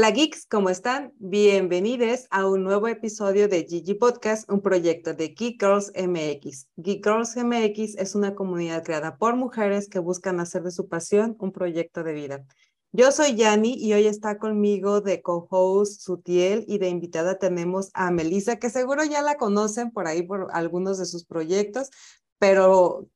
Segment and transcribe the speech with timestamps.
[0.00, 1.12] Hola geeks, ¿cómo están?
[1.18, 6.68] Bienvenidos a un nuevo episodio de Gigi Podcast, un proyecto de Geek Girls MX.
[6.76, 11.36] Geek Girls MX es una comunidad creada por mujeres que buscan hacer de su pasión
[11.38, 12.46] un proyecto de vida.
[12.92, 18.10] Yo soy Yani y hoy está conmigo de co-host Sutiel y de invitada tenemos a
[18.10, 21.90] Melissa, que seguro ya la conocen por ahí por algunos de sus proyectos,
[22.38, 23.06] pero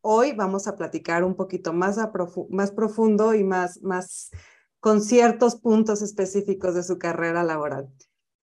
[0.00, 1.96] hoy vamos a platicar un poquito más,
[2.50, 4.32] más profundo y más, más
[4.84, 7.88] con ciertos puntos específicos de su carrera laboral.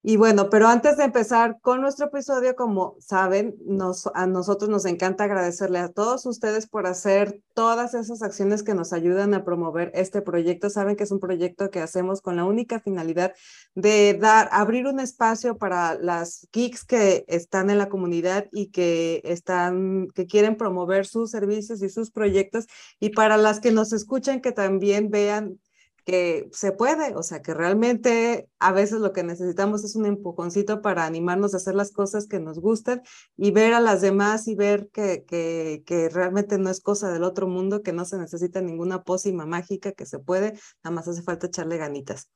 [0.02, 4.84] Y bueno, pero antes de empezar con nuestro episodio, como saben, nos, a nosotros nos
[4.84, 9.90] encanta agradecerle a todos ustedes por hacer todas esas acciones que nos ayudan a promover
[9.94, 10.68] este proyecto.
[10.68, 13.32] Saben que es un proyecto que hacemos con la única finalidad
[13.74, 19.22] de dar, abrir un espacio para las geeks que están en la comunidad y que
[19.24, 22.66] están, que quieren promover sus servicios y sus proyectos
[23.00, 25.58] y para las que nos escuchan que también vean
[26.06, 30.80] que se puede, o sea, que realmente a veces lo que necesitamos es un empujoncito
[30.80, 33.02] para animarnos a hacer las cosas que nos gustan
[33.36, 37.24] y ver a las demás y ver que, que, que realmente no es cosa del
[37.24, 40.52] otro mundo, que no se necesita ninguna pócima mágica, que se puede,
[40.84, 42.30] nada más hace falta echarle ganitas.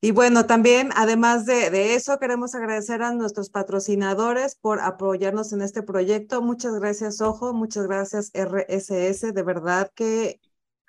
[0.00, 5.62] Y bueno, también, además de, de, eso, queremos agradecer a nuestros patrocinadores por apoyarnos en
[5.62, 6.40] este proyecto.
[6.42, 9.34] Muchas gracias, Ojo, muchas gracias, RSS.
[9.34, 10.40] De verdad que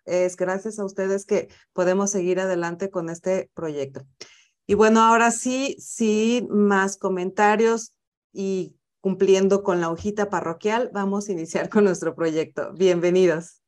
[0.05, 4.05] es gracias a ustedes que podemos seguir adelante con este proyecto.
[4.67, 7.93] Y bueno, ahora sí, sí, más comentarios
[8.31, 12.71] y cumpliendo con la hojita parroquial, vamos a iniciar con nuestro proyecto.
[12.73, 13.61] Bienvenidos.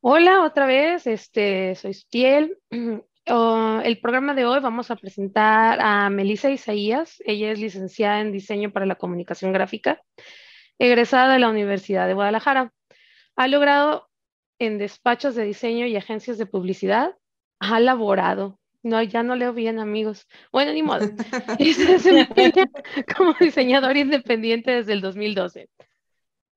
[0.00, 2.58] Hola, otra vez, este, soy Stiel.
[3.32, 7.22] Oh, el programa de hoy vamos a presentar a Melissa Isaías.
[7.24, 10.02] Ella es licenciada en diseño para la comunicación gráfica,
[10.78, 12.72] egresada de la Universidad de Guadalajara.
[13.36, 14.09] Ha logrado
[14.60, 17.16] en despachos de diseño y agencias de publicidad,
[17.58, 18.60] ha laborado.
[18.82, 20.28] No, ya no leo bien, amigos.
[20.52, 21.06] Bueno, ni modo.
[21.58, 22.70] Y se desempeña
[23.16, 25.68] como diseñador independiente desde el 2012.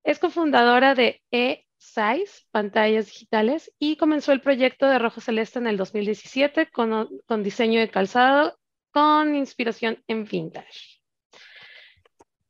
[0.03, 5.77] Es cofundadora de E-Size, pantallas digitales, y comenzó el proyecto de Rojo Celeste en el
[5.77, 8.57] 2017 con, con diseño de calzado
[8.91, 11.01] con inspiración en vintage.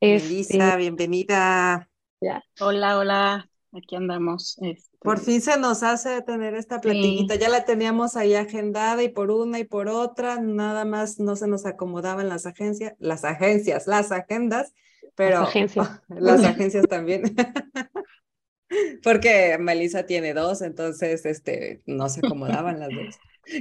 [0.00, 1.88] Melissa, este, bienvenida.
[2.60, 3.48] Hola, hola.
[3.76, 4.56] Aquí andamos.
[4.62, 7.34] Este, por fin se nos hace tener esta platiquita.
[7.34, 11.48] Ya la teníamos ahí agendada y por una y por otra, nada más no se
[11.48, 14.72] nos acomodaban las agencias, las agencias, las agendas,
[15.16, 17.22] pero las agencias, las agencias también.
[19.02, 23.18] Porque Melissa tiene dos, entonces este, no se acomodaban las dos.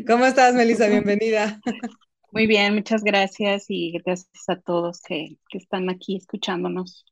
[0.07, 0.87] ¿Cómo estás, Melissa?
[0.87, 1.59] Bienvenida.
[2.31, 7.05] Muy bien, muchas gracias y gracias a todos que, que están aquí escuchándonos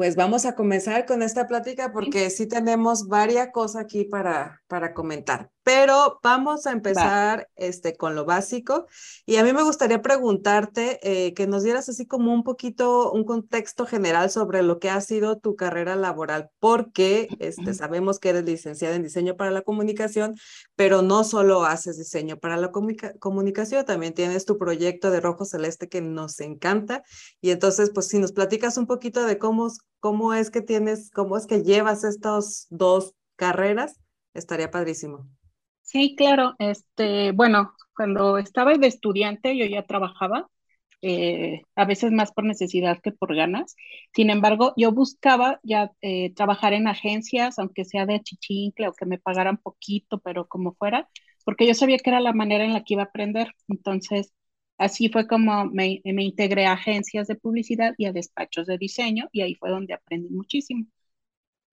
[0.00, 4.94] pues vamos a comenzar con esta plática porque sí tenemos varias cosas aquí para, para
[4.94, 5.50] comentar.
[5.72, 8.88] Pero vamos a empezar este, con lo básico.
[9.24, 13.22] Y a mí me gustaría preguntarte eh, que nos dieras así como un poquito un
[13.22, 18.46] contexto general sobre lo que ha sido tu carrera laboral, porque este, sabemos que eres
[18.46, 20.34] licenciada en diseño para la comunicación,
[20.74, 25.88] pero no solo haces diseño para la comunicación, también tienes tu proyecto de Rojo Celeste
[25.88, 27.04] que nos encanta.
[27.40, 29.70] Y entonces, pues si nos platicas un poquito de cómo,
[30.00, 34.00] cómo es que tienes, cómo es que llevas estas dos carreras,
[34.34, 35.28] estaría padrísimo.
[35.90, 36.54] Sí, claro.
[36.58, 40.48] Este, bueno, cuando estaba de estudiante yo ya trabajaba,
[41.02, 43.74] eh, a veces más por necesidad que por ganas.
[44.14, 49.06] Sin embargo, yo buscaba ya eh, trabajar en agencias, aunque sea de chichincle o que
[49.06, 51.08] me pagaran poquito, pero como fuera,
[51.44, 53.52] porque yo sabía que era la manera en la que iba a aprender.
[53.68, 54.32] Entonces,
[54.78, 59.28] así fue como me, me integré a agencias de publicidad y a despachos de diseño
[59.32, 60.86] y ahí fue donde aprendí muchísimo.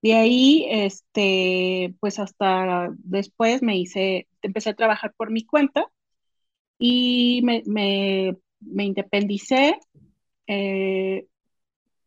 [0.08, 5.86] De ahí, este, pues hasta después me hice, empecé a trabajar por mi cuenta
[6.80, 9.78] y me, me, independicé.
[10.48, 11.28] Eh,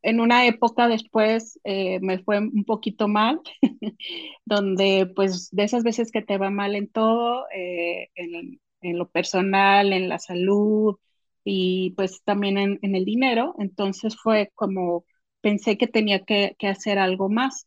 [0.00, 3.43] en una época después eh, me fue un poquito mal,
[4.47, 9.11] donde pues de esas veces que te va mal en todo, eh, en, en, lo
[9.11, 10.97] personal, en la salud
[11.44, 15.05] y pues también en, en, el dinero, entonces fue como
[15.43, 17.67] pensé que tenía que hacer algo más.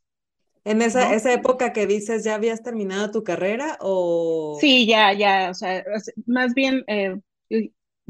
[0.65, 4.57] En esa, esa época que dices, ¿ya habías terminado tu carrera o...?
[4.61, 5.83] Sí, ya, ya, o sea,
[6.25, 7.19] más bien eh,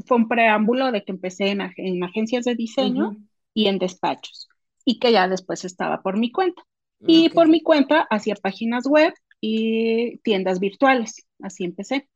[0.06, 3.16] fue un preámbulo de que empecé en, en agencias de diseño
[3.52, 4.48] y en despachos,
[4.84, 6.62] y que ya después estaba por mi cuenta.
[7.06, 12.08] Y por mi cuenta hacía páginas web y tiendas virtuales, así empecé.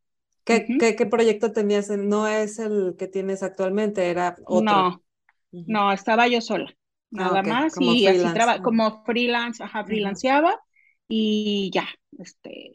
[0.44, 1.90] ¿Qué, ¿qué, ¿qué, proyecto tenías?
[1.90, 4.62] No es el que tienes actualmente, era otro.
[4.62, 5.02] No,
[5.52, 6.74] no, estaba yo sola.
[7.14, 10.60] Ah, nada más y así traba, como freelance, ajá, freelanceaba
[11.08, 11.88] y ya,
[12.18, 12.72] este,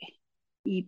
[0.64, 0.88] y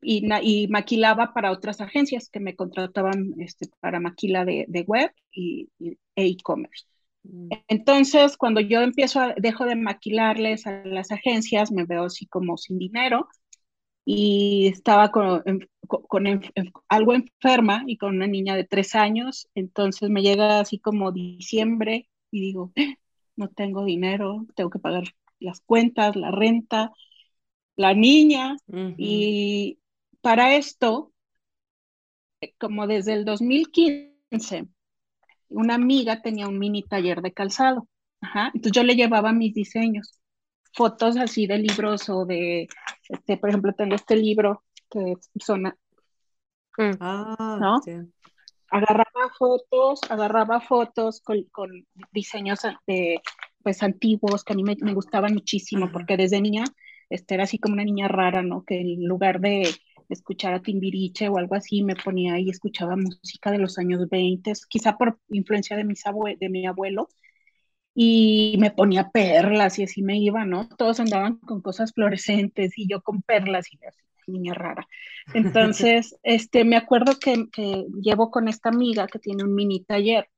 [0.00, 5.96] y, maquilaba para otras agencias que me contrataban este, para maquila de, web y, e
[6.14, 6.86] e-commerce.
[7.24, 7.48] Mm.
[7.68, 12.56] Entonces, cuando yo empiezo a, dejo de maquilarles a las agencias, me veo así como
[12.56, 13.28] sin dinero
[14.04, 15.42] y estaba con,
[15.86, 16.26] con,
[16.88, 22.08] algo enferma y con una niña de tres años, entonces me llega así como diciembre
[22.30, 22.72] y digo,
[23.36, 25.04] no tengo dinero, tengo que pagar
[25.40, 26.92] las cuentas, la renta,
[27.76, 28.56] la niña,
[28.96, 29.78] y
[30.20, 31.12] para esto,
[32.40, 34.66] eh, como desde el 2015,
[35.48, 37.88] una amiga tenía un mini taller de calzado,
[38.52, 40.18] entonces yo le llevaba mis diseños,
[40.72, 42.68] fotos así de libros o de,
[43.08, 46.96] este, por ejemplo, tengo este libro que son mm.
[47.00, 47.80] ah, ¿no?
[48.70, 51.46] Agarraba fotos, agarraba fotos con,
[52.12, 53.20] diseños de,
[53.62, 56.64] pues, antiguos que a mí me, gustaban muchísimo, porque desde niña
[57.10, 58.64] este, era así como una niña rara, ¿no?
[58.64, 59.70] Que en lugar de
[60.08, 64.08] escuchar a Timbiriche o algo así, me ponía ahí y escuchaba música de los años
[64.08, 66.02] 20, quizá por influencia de, mis
[66.40, 67.08] de mi abuelo,
[67.94, 70.68] y me ponía perlas y así me iba, ¿no?
[70.68, 74.86] Todos andaban con cosas fluorescentes y yo con perlas y así, niña rara.
[75.34, 80.28] Entonces, este, me acuerdo que, que llevo con esta amiga que tiene un mini taller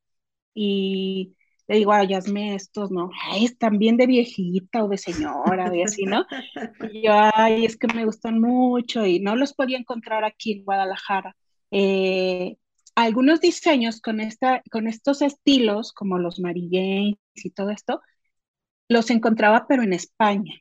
[0.55, 1.37] y
[1.71, 3.11] le digo, ay, hazme estos, ¿no?
[3.31, 6.27] Ay, están bien de viejita o de señora, y así, ¿no?
[6.93, 10.65] Y yo, ay, es que me gustan mucho y no los podía encontrar aquí en
[10.65, 11.37] Guadalajara.
[11.71, 12.57] Eh,
[12.97, 18.01] algunos diseños con, esta, con estos estilos, como los Mary y todo esto,
[18.89, 20.55] los encontraba, pero en España.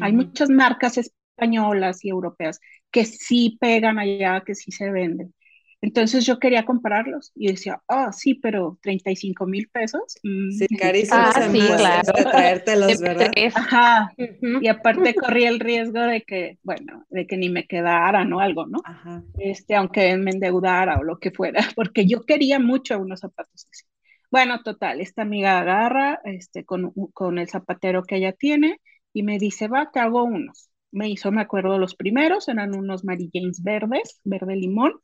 [0.00, 0.16] Hay mm.
[0.16, 0.96] muchas marcas
[1.40, 2.60] españolas y europeas
[2.90, 5.34] que sí pegan allá, que sí se venden.
[5.82, 10.18] Entonces yo quería comprarlos y decía, oh, sí, pero 35 mil pesos.
[10.22, 11.34] Mm, sí, carísimos.
[11.34, 12.30] Ah, sí, claro.
[12.30, 13.30] traértelos, ¿verdad?
[13.54, 14.12] Ajá.
[14.60, 18.66] Y aparte corría el riesgo de que, bueno, de que ni me quedaran o algo,
[18.66, 18.80] ¿no?
[18.84, 19.22] Ajá.
[19.38, 23.84] Este, aunque me endeudara o lo que fuera, porque yo quería mucho unos zapatos así.
[24.30, 28.80] Bueno, total, esta amiga agarra este, con, con el zapatero que ella tiene
[29.14, 30.69] y me dice, va, te hago unos.
[30.92, 35.00] Me hizo, me acuerdo, los primeros, eran unos Mary James verdes, verde limón,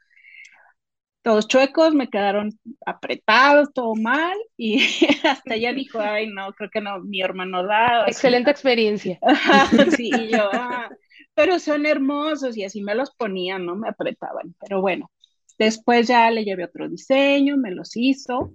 [1.27, 2.56] todos chuecos, me quedaron
[2.87, 4.79] apretados, todo mal, y
[5.25, 8.05] hasta ella dijo, ay, no, creo que no, mi hermano da.
[8.06, 9.19] Excelente experiencia.
[9.97, 10.88] sí, y yo, ah,
[11.35, 13.75] pero son hermosos, y así me los ponían, ¿no?
[13.75, 15.11] Me apretaban, pero bueno,
[15.59, 18.55] después ya le llevé otro diseño, me los hizo,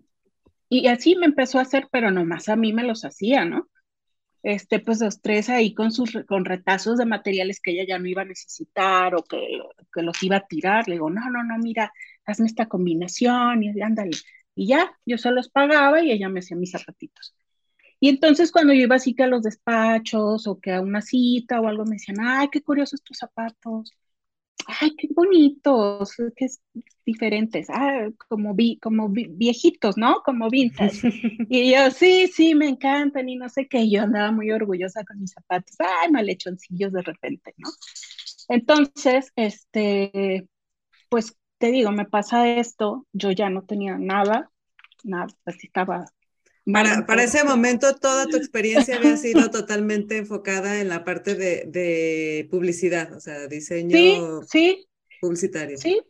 [0.69, 3.67] y así me empezó a hacer, pero nomás a mí me los hacía, ¿no?
[4.43, 8.07] Este, pues los tres ahí con sus con retazos de materiales que ella ya no
[8.07, 9.37] iba a necesitar o que,
[9.93, 10.87] que los iba a tirar.
[10.87, 11.93] Le digo, no, no, no, mira,
[12.25, 14.17] hazme esta combinación y ándale.
[14.55, 17.35] Y ya, yo se los pagaba y ella me hacía mis zapatitos.
[17.99, 21.61] Y entonces cuando yo iba así que a los despachos o que a una cita
[21.61, 23.93] o algo me decían, ay, qué curiosos tus zapatos,
[24.67, 26.47] ay, qué bonitos, qué
[27.05, 30.21] diferentes, ah, como, vi, como viejitos, ¿no?
[30.23, 31.01] Como vintage.
[31.49, 35.19] y yo, sí, sí, me encantan y no sé qué, yo andaba muy orgullosa con
[35.19, 37.69] mis zapatos, ay, malhechoncillos de repente, ¿no?
[38.49, 40.47] Entonces, este,
[41.09, 44.49] pues te digo, me pasa esto, yo ya no tenía nada,
[45.03, 46.05] nada, así estaba.
[46.71, 51.65] Para, para ese momento toda tu experiencia había sido totalmente enfocada en la parte de,
[51.67, 54.87] de publicidad, o sea, diseño sí,
[55.19, 55.77] publicitario.
[55.77, 56.01] Sí,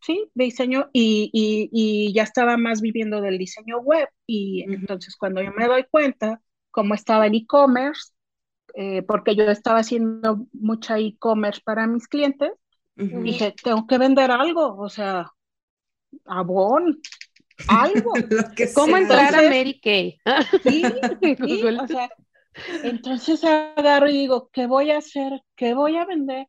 [0.00, 5.42] sí, diseño y, y, y, ya estaba más viviendo del diseño web y entonces cuando
[5.42, 8.12] yo me doy cuenta cómo estaba el e-commerce,
[8.74, 12.50] eh, porque yo estaba haciendo mucha e-commerce para mis clientes,
[12.96, 15.32] Dije, tengo que vender algo, o sea,
[16.24, 17.00] abón,
[17.68, 18.12] algo.
[18.74, 20.18] ¿Cómo entrar a Mary Kay?
[20.62, 20.84] sí,
[21.80, 22.10] o sea,
[22.82, 25.42] entonces agarro y digo, ¿qué voy a hacer?
[25.56, 26.46] ¿Qué voy a vender?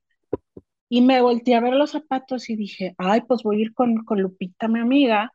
[0.89, 4.03] Y me volteé a ver los zapatos y dije, ay, pues voy a ir con,
[4.05, 5.33] con Lupita, mi amiga,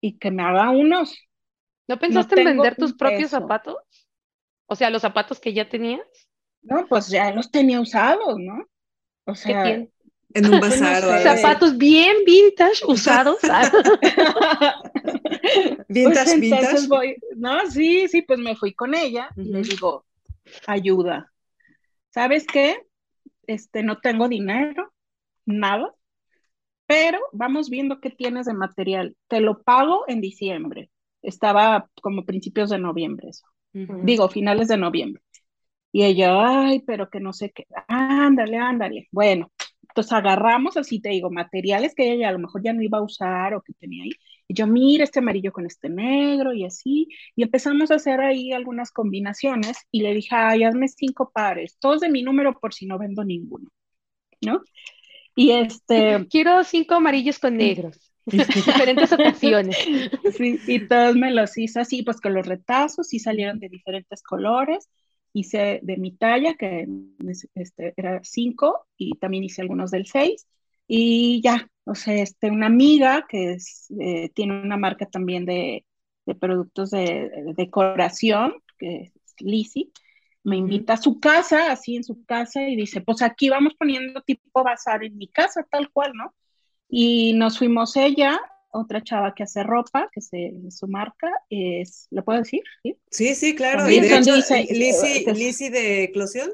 [0.00, 1.16] y que me haga unos.
[1.88, 3.76] ¿No pensaste en vender tus propios zapatos?
[4.66, 6.06] O sea, los zapatos que ya tenías.
[6.62, 8.66] No, pues ya los tenía usados, ¿no?
[9.24, 9.86] O sea,
[10.34, 13.38] en un bazar o algo Zapatos bien vintage, usados.
[15.88, 16.88] vintage, pues vintage.
[17.36, 20.04] no, sí, sí, pues me fui con ella y le digo,
[20.66, 21.32] ayuda.
[22.10, 22.78] ¿Sabes qué?
[23.46, 24.92] Este, no tengo dinero,
[25.44, 25.94] nada,
[26.86, 29.16] pero vamos viendo qué tienes de material.
[29.28, 30.90] Te lo pago en diciembre.
[31.22, 33.46] Estaba como principios de noviembre eso.
[33.72, 35.22] Digo, finales de noviembre.
[35.92, 37.66] Y ella, ay, pero que no sé qué.
[37.88, 39.08] Ándale, ándale.
[39.12, 39.52] Bueno,
[39.96, 43.02] entonces agarramos, así te digo, materiales que ella a lo mejor ya no iba a
[43.02, 44.10] usar o que tenía ahí.
[44.46, 47.08] Y yo, mira este amarillo con este negro y así.
[47.34, 52.00] Y empezamos a hacer ahí algunas combinaciones y le dije, ay, hazme cinco pares, todos
[52.00, 53.70] de mi número por si no vendo ninguno,
[54.42, 54.60] ¿no?
[55.34, 56.26] Y este...
[56.28, 58.12] Quiero cinco amarillos con negros.
[58.26, 59.78] diferentes ocasiones.
[60.36, 64.22] Sí, y todos me los hice así, pues con los retazos y salieron de diferentes
[64.22, 64.90] colores.
[65.36, 66.88] Hice de mi talla, que
[67.54, 70.46] este, era 5, y también hice algunos del 6.
[70.88, 75.84] Y ya, o sea, este, una amiga que es, eh, tiene una marca también de,
[76.26, 79.90] de productos de, decoración, que es Lizzie,
[80.42, 84.20] me invita a su casa, así en su casa, y dice, pues aquí vamos poniendo
[84.22, 86.34] tipo bazar en mi casa, tal cual, ¿no?
[86.88, 92.24] Y nos fuimos ella, otra chava que hace ropa, que se, su marca es, ¿lo
[92.24, 92.62] puedo decir?
[93.10, 93.88] Sí, sí, claro.
[93.90, 94.34] y de hecho,
[95.32, 96.50] Lizzie, de Eclosión.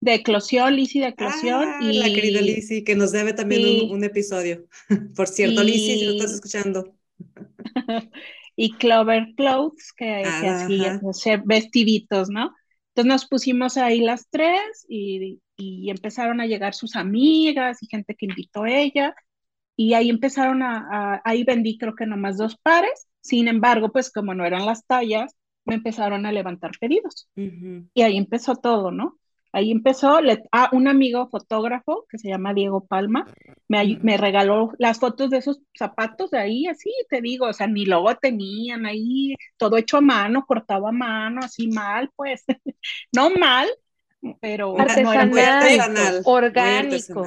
[0.00, 1.68] De Eclosión, Lizzie de Eclosión.
[1.68, 4.66] Ah, y la querida Lizzie, que nos debe también un, episodio.
[5.16, 6.94] Por cierto, Lizzie, si lo estás escuchando.
[8.56, 12.54] y Clover Clothes, que, que hacía vestiditos, ¿no?
[12.94, 18.16] Entonces nos pusimos ahí las tres y, y, empezaron a llegar sus amigas y gente
[18.16, 19.14] que invitó a ella
[19.80, 24.34] y ahí empezaron a, ahí vendí creo que nomás dos pares, sin embargo, pues como
[24.34, 27.30] no eran las tallas, me empezaron a levantar pedidos.
[27.36, 29.20] Y ahí empezó todo, ¿no?
[29.52, 33.32] Ahí empezó, le, ah, un amigo fotógrafo que se llama Diego Palma,
[33.68, 37.68] me, me, regaló las fotos de esos zapatos de ahí, así te digo, o sea,
[37.68, 42.44] ni logo tenían ahí, todo hecho a mano, cortado a mano, así mal, pues,
[43.14, 43.68] no mal,
[44.40, 47.24] pero artesanal, no eran orgánico.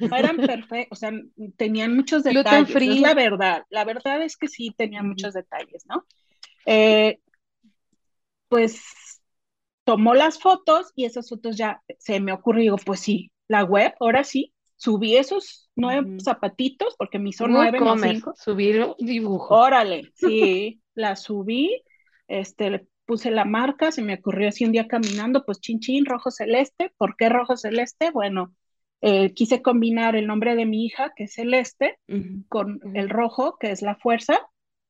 [0.00, 1.12] No eran perfectos, o sea,
[1.56, 2.74] tenían muchos detalles.
[2.74, 6.04] Es la verdad, la verdad es que sí tenían muchos detalles, ¿no?
[6.66, 7.20] Eh,
[8.48, 8.82] pues
[9.84, 14.24] tomó las fotos y esas fotos ya se me ocurrió, pues sí, la web, ahora
[14.24, 18.34] sí, subí esos nueve zapatitos, porque me hizo nueve, no cinco.
[18.36, 19.54] Subir dibujo.
[19.54, 21.82] Órale, sí, la subí,
[22.26, 26.30] este, puse la marca, se me ocurrió así un día caminando, pues chin chin, rojo
[26.30, 26.92] celeste.
[26.98, 28.10] ¿Por qué rojo celeste?
[28.10, 28.54] Bueno,
[29.00, 31.98] eh, quise combinar el nombre de mi hija, que es celeste,
[32.50, 34.38] con el rojo, que es la fuerza.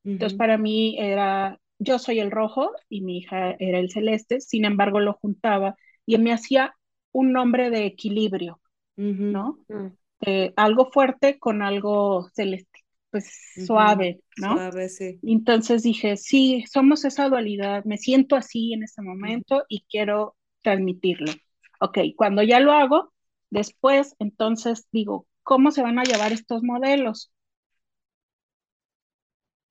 [0.02, 4.64] Entonces, para mí era, yo soy el rojo y mi hija era el celeste, sin
[4.64, 6.74] embargo, lo juntaba y me hacía
[7.12, 8.60] un nombre de equilibrio,
[8.96, 9.60] ¿no?
[9.68, 9.86] Mm.
[10.22, 12.67] Eh, algo fuerte con algo celeste
[13.10, 13.30] pues
[13.66, 14.54] suave, ¿no?
[14.54, 15.18] Suave, sí.
[15.22, 21.32] Entonces dije, sí, somos esa dualidad, me siento así en este momento y quiero transmitirlo.
[21.80, 23.12] Ok, cuando ya lo hago,
[23.50, 27.32] después entonces digo, ¿cómo se van a llevar estos modelos?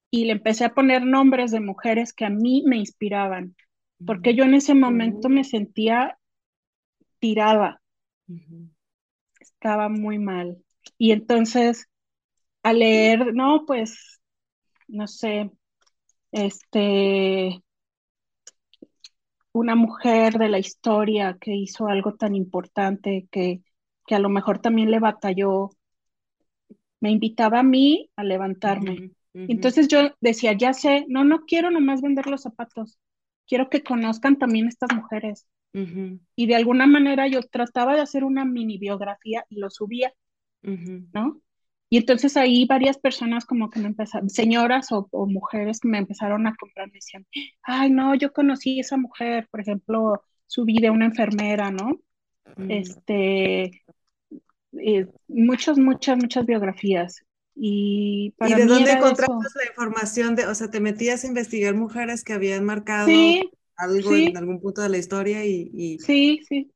[0.10, 3.56] Y le empecé a poner nombres de mujeres que a mí me inspiraban,
[4.06, 6.18] porque yo en ese momento me sentía
[7.20, 7.82] tirada,
[9.40, 10.58] estaba muy mal.
[10.98, 11.90] Y entonces
[12.68, 14.20] a leer, no, pues,
[14.90, 15.52] no sé,
[16.34, 17.64] este,
[19.54, 23.62] una mujer de la historia que hizo algo tan importante que,
[24.06, 25.70] que a lo mejor también le batalló,
[27.00, 29.06] me invitaba a mí a levantarme.
[29.34, 33.00] Entonces yo decía, ya sé, no, no quiero nomás vender los zapatos,
[33.48, 35.48] quiero que conozcan también estas mujeres.
[36.36, 40.14] Y de alguna manera yo trataba de hacer una mini biografía y lo subía,
[41.14, 41.42] ¿no?
[41.90, 46.46] Y entonces ahí varias personas como que me empezaron, señoras o, mujeres que me empezaron
[46.46, 47.26] a comprar, me decían,
[47.64, 52.00] ay, no, yo conocí a esa mujer, por ejemplo, subí de una enfermera, ¿no?
[52.58, 52.72] Mm.
[52.72, 53.84] Este,
[54.74, 57.24] eh, muchas, muchas, muchas biografías.
[57.56, 60.36] Y, para ¿Y de dónde encontraste la información?
[60.36, 63.10] De, o sea, te metías a investigar mujeres que habían marcado
[63.78, 65.98] algo en algún punto de la historia y...
[66.00, 66.70] Sí, sí.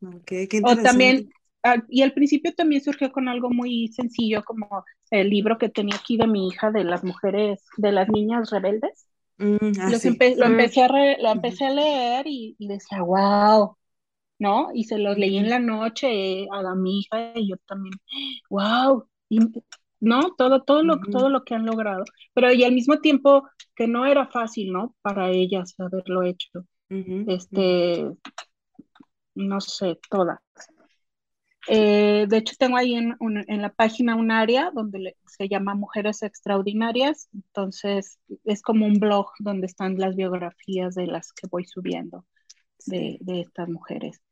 [0.00, 0.88] Okay, qué interesante.
[0.88, 1.30] O también
[1.62, 5.96] Ah, y al principio también surgió con algo muy sencillo, como el libro que tenía
[5.96, 9.08] aquí de mi hija de las mujeres, de las niñas rebeldes.
[9.38, 13.76] Mm, ah, lo, empecé a lo empecé a leer y, decía, wow,
[14.38, 14.68] ¿no?
[14.72, 17.94] Y se los leí en la noche a mi hija y yo también,
[18.50, 19.08] wow,
[20.00, 20.34] ¿no?
[20.36, 22.04] Todo, todo, lo, todo lo que han logrado.
[22.34, 24.94] Pero y al mismo tiempo que no era fácil, ¿no?
[25.02, 26.64] Para ellas haberlo hecho.
[26.88, 28.08] Este,
[29.34, 30.38] no sé, todas.
[31.70, 37.28] Eh, de hecho, tengo ahí en, la página un área donde se llama Mujeres Extraordinarias.
[37.34, 42.24] Entonces, es como un blog donde están las biografías de las que voy subiendo
[42.86, 44.22] de, estas mujeres.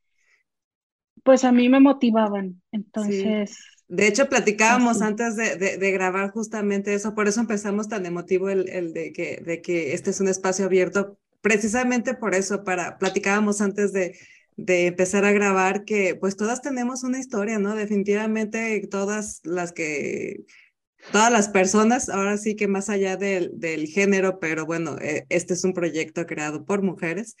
[1.23, 2.61] Pues a mí me motivaban.
[2.71, 3.55] Entonces.
[3.87, 8.93] De hecho, platicábamos antes de, grabar justamente eso, por eso empezamos tan emotivo el, el
[8.93, 13.93] de, que, de que este es un espacio abierto, precisamente por eso, para platicábamos antes
[13.93, 14.17] de,
[14.57, 17.75] de empezar a grabar que pues todas tenemos una historia, ¿no?
[17.75, 20.43] Definitivamente todas las que,
[21.11, 25.53] todas las personas, ahora sí que más allá del, del género, pero bueno, eh, este
[25.53, 27.35] es un proyecto creado por mujeres,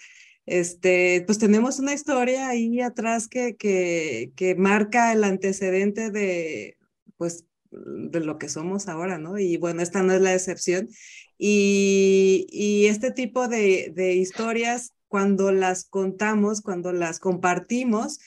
[0.45, 6.77] este, pues tenemos una historia ahí atrás que, que, que marca el antecedente de,
[7.17, 9.37] pues de lo que somos ahora, ¿no?
[9.37, 10.87] Y bueno, esta no es la excepción.
[11.37, 18.19] Y, y este tipo de, de historias, cuando las contamos, cuando las compartimos,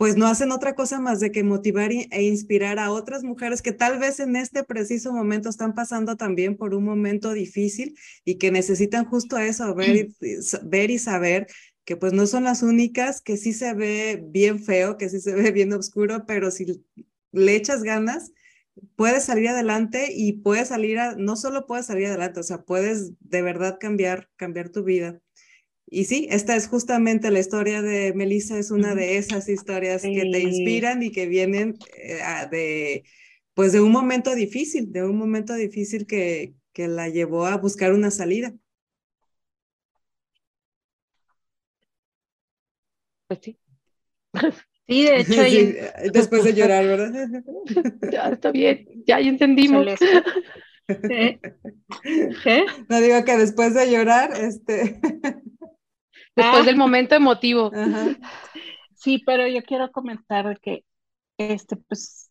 [0.00, 3.72] pues no hacen otra cosa más de que motivar e inspirar a otras mujeres que
[3.72, 8.50] tal vez en este preciso momento están pasando también por un momento difícil y que
[8.50, 10.16] necesitan justo eso, ver y,
[10.62, 11.48] ver y saber
[11.84, 15.34] que pues no son las únicas, que sí se ve bien feo, que sí se
[15.34, 16.82] ve bien oscuro, pero si
[17.32, 18.32] le echas ganas,
[18.96, 23.12] puedes salir adelante y puedes salir, a, no solo puedes salir adelante, o sea, puedes
[23.20, 25.20] de verdad cambiar, cambiar tu vida.
[25.92, 30.28] Y sí, esta es justamente la historia de Melissa, es una de esas historias que
[30.30, 33.04] te inspiran y que vienen eh, de,
[33.54, 37.92] pues de un momento difícil, de un momento difícil que, que la llevó a buscar
[37.92, 38.54] una salida.
[43.26, 43.58] Pues sí.
[44.90, 46.12] Sí, de hecho.
[46.12, 47.44] después de llorar, ¿verdad?
[48.10, 49.86] Ya está bien, ya, entendimos.
[50.88, 51.38] ¿Qué?
[52.88, 54.98] No digo que después de llorar, este.
[56.42, 56.78] Después del ah.
[56.78, 57.70] momento emotivo.
[58.94, 60.84] Sí, pero yo quiero comentar que
[61.38, 62.30] este, pues,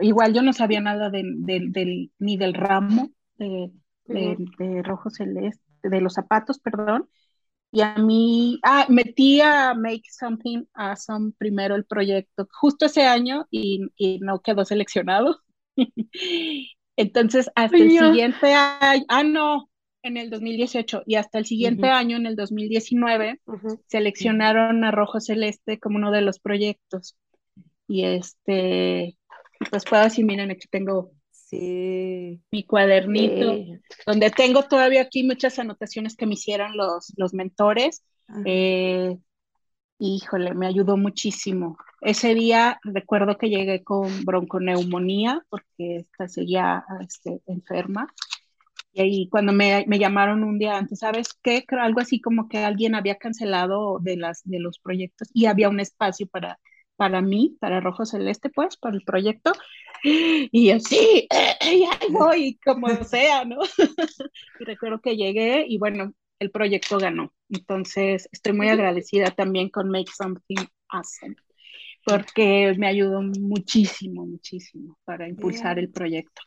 [0.00, 1.42] igual yo no sabía nada del,
[2.18, 7.08] ni del ramo de, rojo celeste, de los zapatos, perdón.
[7.72, 13.46] Y a mí, ah, metí a Make Something Awesome primero el proyecto justo ese año
[13.50, 15.40] y, y no quedó seleccionado.
[16.96, 19.68] Entonces, hasta el siguiente año, ah, no,
[20.04, 23.40] en el 2018 y hasta el siguiente año, en el 2019,
[23.88, 27.16] seleccionaron a Rojo Celeste como uno de los proyectos.
[27.88, 29.16] Y este,
[29.70, 32.38] pues puedo decir, miren, aquí tengo sí.
[32.50, 33.56] mi cuadernito,
[34.06, 38.04] donde tengo todavía aquí muchas anotaciones que me hicieron los, los mentores.
[38.44, 39.16] Eh,
[39.98, 41.78] híjole, me ayudó muchísimo.
[42.02, 48.12] Ese día recuerdo que llegué con bronconeumonía porque esta seguía este, enferma
[48.94, 51.64] y ahí cuando me, me, llamaron un día antes, ¿sabes qué?
[51.68, 55.80] Algo así como que alguien había cancelado de, las, de los proyectos y había un
[55.80, 56.60] espacio para,
[56.94, 59.52] para mí, para Rojo Celeste, pues, para el proyecto.
[60.04, 61.26] Y yo, sí,
[61.60, 63.58] ahí voy, como sea, ¿no?
[64.60, 67.32] y recuerdo que llegué y bueno, el proyecto ganó.
[67.48, 71.34] Entonces, estoy muy agradecida también con Make Something Awesome,
[72.04, 76.42] porque me ayudó muchísimo, muchísimo para impulsar el proyecto.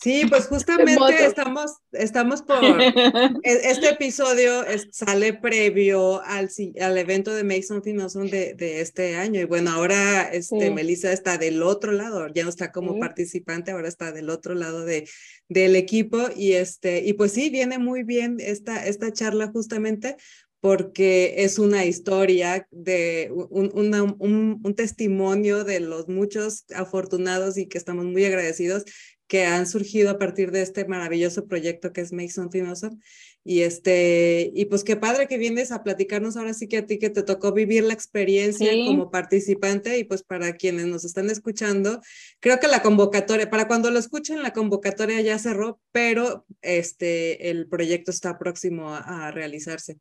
[0.00, 6.48] Sí, pues justamente estamos, estamos por, e, este episodio sale previo al,
[6.80, 9.40] al evento de Mason Finoson de, de este año.
[9.40, 13.88] Y bueno, ahora este, Melissa está del otro lado, ya no está como participante, ahora
[13.88, 15.08] está del otro lado de,
[15.48, 16.28] del equipo.
[16.36, 20.16] Y, este, y pues sí, viene muy bien esta, esta charla justamente
[20.60, 27.78] porque es una historia de un, un, un, testimonio de los muchos afortunados y que
[27.78, 28.84] estamos muy agradecidos
[29.28, 32.98] que han surgido a partir de este maravilloso proyecto que es Make Something Awesome.
[33.44, 36.98] Y, este, y pues qué padre que vienes a platicarnos ahora sí que a ti
[36.98, 42.00] que te tocó vivir la experiencia como participante y pues para quienes nos están escuchando,
[42.40, 47.68] creo que la convocatoria, para cuando lo escuchen, la convocatoria ya cerró, pero este, el
[47.68, 49.98] proyecto está próximo a, realizarse.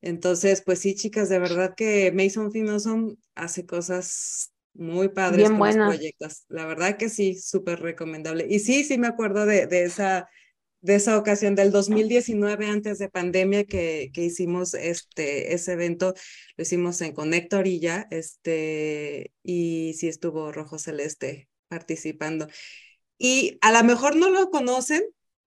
[0.00, 6.44] Entonces, pues sí, chicas, de verdad que Mason Awesome hace cosas muy padres los proyectos.
[6.48, 8.46] La verdad que sí, súper recomendable.
[8.48, 10.28] Y sí, sí me acuerdo de, de, esa,
[10.80, 16.14] de esa ocasión del 2019, antes de pandemia, que, que hicimos este, ese evento.
[16.56, 22.48] Lo hicimos en Conecta Orilla, este, y sí estuvo Rojo Celeste participando.
[23.16, 25.02] Y a lo mejor no lo conocen,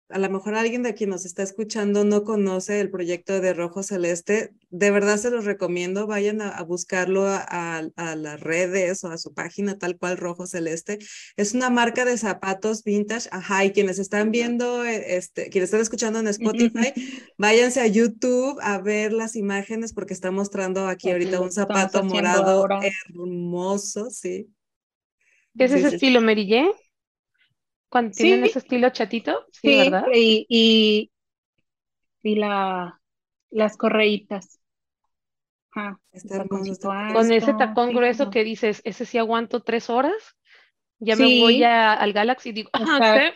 [0.09, 3.83] a lo mejor alguien de quien nos está escuchando no conoce el proyecto de Rojo
[3.83, 9.33] Celeste, de verdad se los recomiendo, vayan a, buscarlo a, las redes o a su
[9.33, 10.99] página tal cual Rojo Celeste.
[11.35, 15.81] Es una marca de zapatos vintage, ajá, y quienes están viendo, eh, este, quienes están
[15.81, 16.93] escuchando en Spotify,
[17.37, 22.67] váyanse a YouTube a ver las imágenes porque está mostrando aquí ahorita un zapato morado
[22.81, 24.47] hermoso, sí.
[25.57, 26.69] ¿Qué es ese estilo, Merille?
[27.89, 30.05] Cuando tienen ese estilo chatito, sí, ¿verdad?
[30.13, 31.11] Y, y,
[32.23, 32.99] y la,
[33.49, 34.59] las correitas.
[35.75, 35.95] Ah,
[37.13, 40.35] con ese tacón grueso que dices, ese sí aguanto tres horas,
[40.99, 43.31] ya me voy al Galaxy y digo, ah,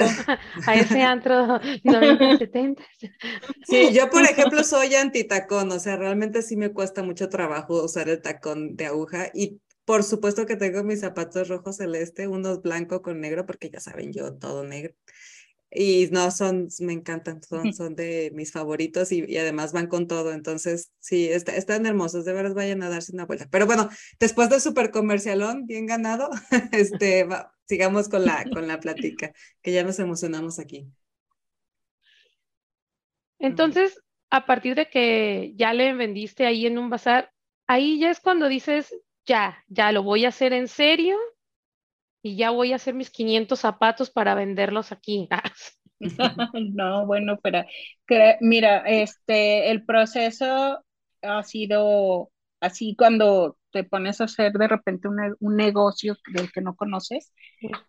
[0.65, 2.83] a ese antro 90, 70.
[3.63, 8.09] Sí, yo por ejemplo soy antitacón, o sea, realmente sí me cuesta mucho trabajo usar
[8.09, 13.01] el tacón de aguja y por supuesto que tengo mis zapatos rojo celeste, unos blanco
[13.01, 14.93] con negro, porque ya saben, yo todo negro.
[15.73, 20.33] Y no, son, me encantan, son, son de mis favoritos y, además van con todo.
[20.33, 23.47] Entonces, sí, está, están hermosos, de veras vayan a darse una vuelta.
[23.49, 23.89] Pero bueno,
[24.19, 26.29] después del super comercialón, bien ganado,
[26.73, 27.27] este,
[27.65, 30.87] sigamos con la, con la plática, que ya nos emocionamos aquí.
[33.39, 37.31] Entonces, a partir de que ya le vendiste ahí en un bazar,
[37.65, 38.93] ahí ya es cuando dices,
[39.25, 41.17] ya, ya lo voy a hacer en serio
[42.23, 45.27] y ya voy a hacer mis 500 zapatos para venderlos aquí.
[46.73, 47.63] no, bueno, pero
[48.41, 50.83] mira, este, el proceso
[51.21, 56.75] ha sido así cuando te pones a hacer de repente un, negocio del que no
[56.75, 57.31] conoces,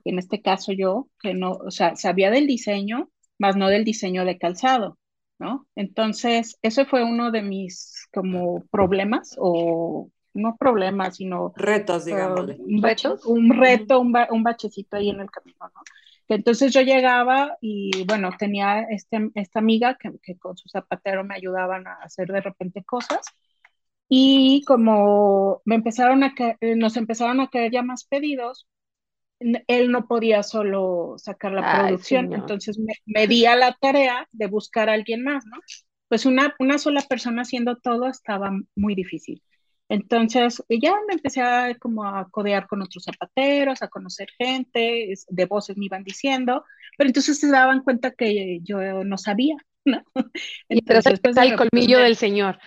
[0.05, 4.25] en este caso yo, que no, o sea, sabía del diseño, más no del diseño
[4.25, 4.99] de calzado,
[5.39, 5.67] ¿no?
[5.75, 12.49] Entonces, ese fue uno de mis como problemas o no problemas, sino retos, digamos.
[12.49, 15.83] un, un reto, un, un, bachecito ahí en el camino, ¿no?
[16.29, 21.35] Entonces yo llegaba y bueno, tenía este, esta amiga que, que, con su zapatero me
[21.35, 23.21] ayudaban a hacer de repente cosas
[24.09, 26.35] y como me empezaron a
[26.77, 28.67] nos empezaron a caer ya más pedidos,
[29.41, 34.47] él no podía solo sacar la producción, entonces me, me, di a la tarea de
[34.47, 35.59] buscar a alguien más, ¿no?
[36.09, 39.43] Pues una, una sola persona haciendo todo estaba muy difícil.
[39.93, 45.45] Entonces, ya me empecé a, como a codear con otros zapateros, a conocer gente, de
[45.45, 46.65] voces me iban diciendo,
[46.97, 50.03] pero entonces se daban cuenta que yo no sabía, ¿no?
[50.71, 52.59] Entonces, pues, el colmillo del señor.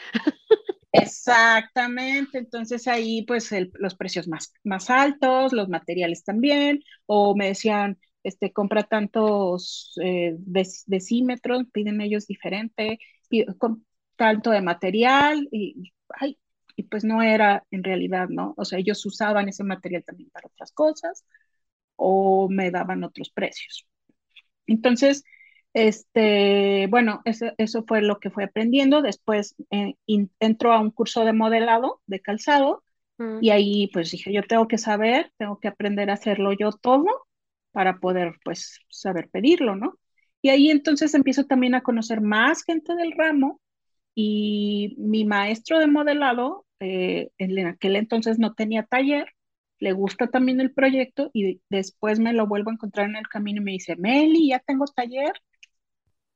[0.92, 7.98] Exactamente, entonces ahí pues los precios más, más altos, los materiales también, o me decían,
[8.22, 13.00] este, compra tantos eh, decímetros, piden ellos diferente,
[13.58, 13.84] con
[14.16, 16.38] tanto de material, y ay,
[16.76, 18.54] y pues no era en realidad, ¿no?
[18.58, 21.26] O sea, ellos usaban ese material también para otras cosas
[21.96, 23.88] o me daban otros precios.
[24.68, 25.24] Entonces,
[25.74, 29.02] este, bueno, eso, eso fue lo que fue aprendiendo.
[29.02, 29.96] Después eh,
[30.40, 32.84] entró a un curso de modelado de calzado
[33.18, 33.40] mm.
[33.42, 37.06] y ahí pues dije, yo tengo que saber, tengo que aprender a hacerlo yo todo
[37.72, 40.00] para poder pues saber pedirlo, ¿no?
[40.42, 43.60] Y ahí entonces empiezo también a conocer más gente del ramo
[44.16, 49.28] y mi maestro de modelado eh, en aquel entonces no tenía taller,
[49.80, 53.62] le gusta también el proyecto y después me lo vuelvo a encontrar en el camino
[53.62, 55.34] y me dice, Meli, ya tengo taller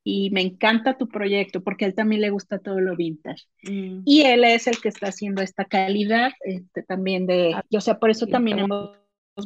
[0.02, 3.44] y me encanta tu proyecto porque a él también le gusta todo lo vintage.
[3.62, 4.02] Mm.
[4.04, 7.98] Y él es el que está haciendo esta calidad este, también de, ah, o sea,
[7.98, 8.96] por eso también hemos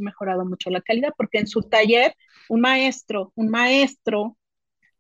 [0.00, 2.14] mejorado mucho la calidad porque en su taller
[2.48, 4.36] un maestro, un maestro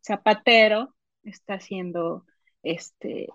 [0.04, 2.26] zapatero está haciendo
[2.62, 3.28] este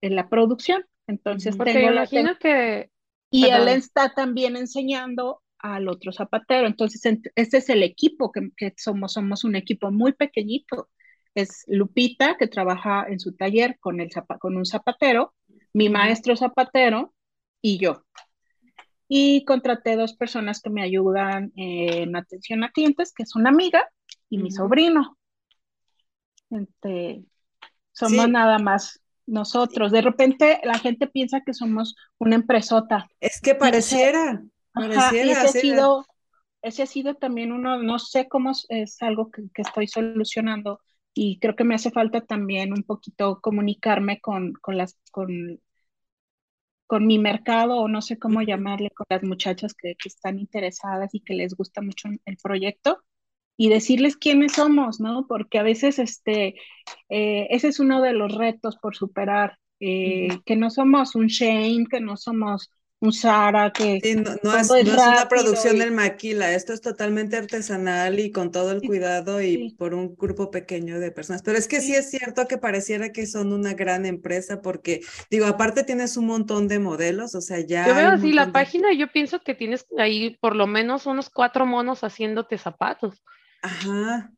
[0.00, 2.90] en la producción entonces tengo la que...
[3.30, 6.66] Y él está también enseñando al otro zapatero.
[6.66, 7.02] Entonces,
[7.34, 10.90] este es el equipo que, que, somos, somos un equipo muy pequeñito.
[11.34, 15.34] Es Lupita, que trabaja en su taller con, el, con un zapatero,
[15.72, 17.14] mi maestro zapatero
[17.62, 18.04] y yo.
[19.08, 23.88] Y contraté dos personas que me ayudan en atención a clientes, que es una amiga
[24.28, 25.16] y mi sobrino.
[26.50, 27.24] Este,
[27.92, 29.92] somos nada más nosotros.
[29.92, 33.08] De repente la gente piensa que somos una empresota.
[33.20, 35.32] Es que pareciera, pareciera.
[35.32, 36.06] ese, ha sido,
[36.62, 40.80] ese ha sido también uno, no sé cómo es, algo que, estoy solucionando
[41.14, 45.60] y creo que me hace falta también un poquito comunicarme con, con las, con,
[46.86, 51.14] con mi mercado o no sé cómo llamarle, con las muchachas que, que están interesadas
[51.14, 53.02] y que les gusta mucho el proyecto
[53.62, 55.28] y decirles quiénes somos, ¿no?
[55.28, 56.56] Porque a veces este,
[57.08, 61.86] eh, ese es uno de los retos por superar, eh, que no somos un Shane,
[61.88, 64.00] que no somos un Sara, que
[64.42, 69.40] no, es, una producción del maquila, esto es totalmente artesanal y con todo el cuidado
[69.40, 71.42] y por un grupo pequeño de personas.
[71.42, 71.94] Pero es que sí.
[71.94, 76.66] es cierto que pareciera que son una gran empresa porque, digo, aparte tienes un montón
[76.66, 77.86] de modelos, o sea, ya...
[77.86, 81.30] Yo veo así la página y yo pienso que tienes ahí por lo menos unos
[81.30, 83.22] cuatro monos haciéndote zapatos.
[83.62, 84.32] Ajá.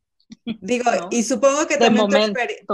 [0.60, 2.66] Digo, y supongo que también tu experiencia.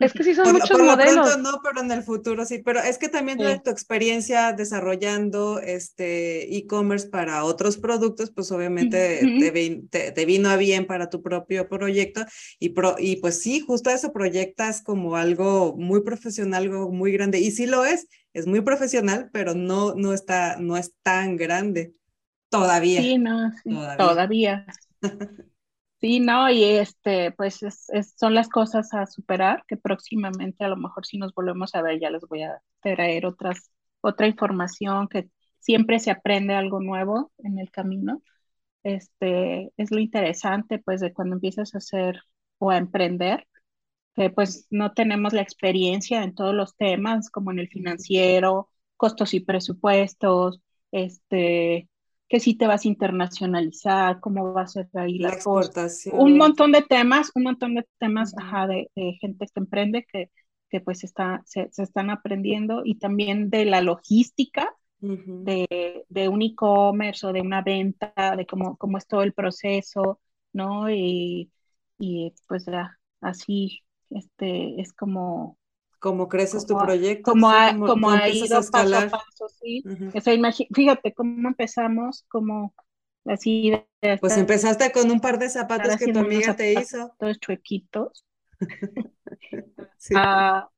[0.00, 1.38] Es que sí son muchos modelos.
[1.38, 2.62] no, pero en el futuro sí.
[2.64, 9.20] Pero es que también tu experiencia desarrollando este e-commerce para otros productos, pues obviamente
[9.90, 12.24] te, vino a bien para tu propio proyecto.
[12.58, 17.40] Y, pro, y pues sí, justo eso proyectas como algo muy profesional, algo muy grande.
[17.40, 21.94] Y sí lo es, es muy profesional, pero no, no, está, no es tan grande
[22.48, 23.00] todavía.
[23.00, 23.52] Sí, no,
[23.96, 24.66] todavía.
[26.02, 27.60] Sí, no, y este, pues
[28.18, 32.00] son las cosas a superar, que próximamente a lo mejor si nos volvemos a ver
[32.00, 37.58] ya les voy a traer otras, otra información, que siempre se aprende algo nuevo en
[37.60, 38.20] el camino.
[38.84, 42.20] Este, es lo interesante, pues, de cuando empiezas a hacer
[42.58, 43.46] o a emprender,
[44.16, 49.34] que pues no tenemos la experiencia en todos los temas, como en el financiero, costos
[49.34, 50.60] y presupuestos,
[50.92, 51.88] este,
[52.32, 56.18] que si te vas a internacionalizar, cómo va a ser ahí la, exportación.
[56.18, 58.88] Un montón de temas, un montón de temas de,
[59.20, 60.30] gente que emprende que,
[60.70, 67.26] que pues está, se, están aprendiendo y también de la logística de, de, un e-commerce
[67.26, 70.18] o de una venta, de cómo, cómo es todo el proceso,
[70.54, 70.88] ¿no?
[70.88, 71.52] Y,
[71.98, 75.58] y pues ya, así este, es como
[76.02, 77.30] como creces tu proyecto.
[77.30, 79.84] Como ha, como, ha ido paso a paso, sí.
[80.74, 82.74] fíjate cómo empezamos, como
[83.24, 83.72] así.
[84.20, 87.14] pues empezaste con un par de zapatos que tu amiga te hizo.
[87.18, 88.26] Todos chuequitos.
[90.16, 90.68] Ah,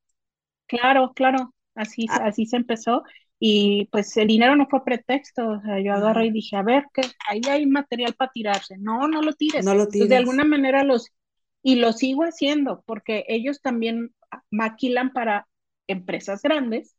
[0.66, 2.26] claro, claro, así, ah.
[2.26, 3.02] así se empezó.
[3.38, 6.84] Y pues el dinero no fue pretexto, o sea, yo agarré y dije, a ver,
[6.92, 8.76] que ahí hay material para tirarse.
[8.78, 9.64] No, no lo tires.
[9.64, 10.10] No lo tires.
[10.10, 11.10] de alguna manera los,
[11.62, 14.14] y lo sigo haciendo, porque ellos también
[14.50, 15.46] maquilan para
[15.86, 16.96] empresas grandes,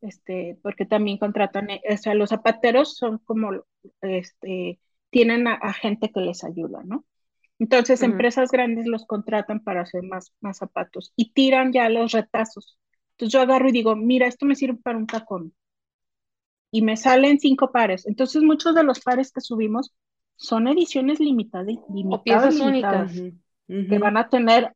[0.00, 3.64] este, porque también contratan, eh, o sea, los zapateros son como,
[4.02, 4.78] este,
[5.10, 7.04] tienen a, gente que les ayuda, ¿no?
[7.58, 12.78] Entonces, empresas grandes los contratan para hacer más, más zapatos y tiran ya los retazos.
[13.12, 15.52] Entonces yo agarro y digo, mira, esto me sirve para un tacón.
[16.70, 18.06] Y me salen cinco pares.
[18.06, 19.92] Entonces, muchos de los pares que subimos
[20.36, 23.12] son ediciones limitadas, limitadas, piezas únicas.
[23.66, 24.72] que van a tener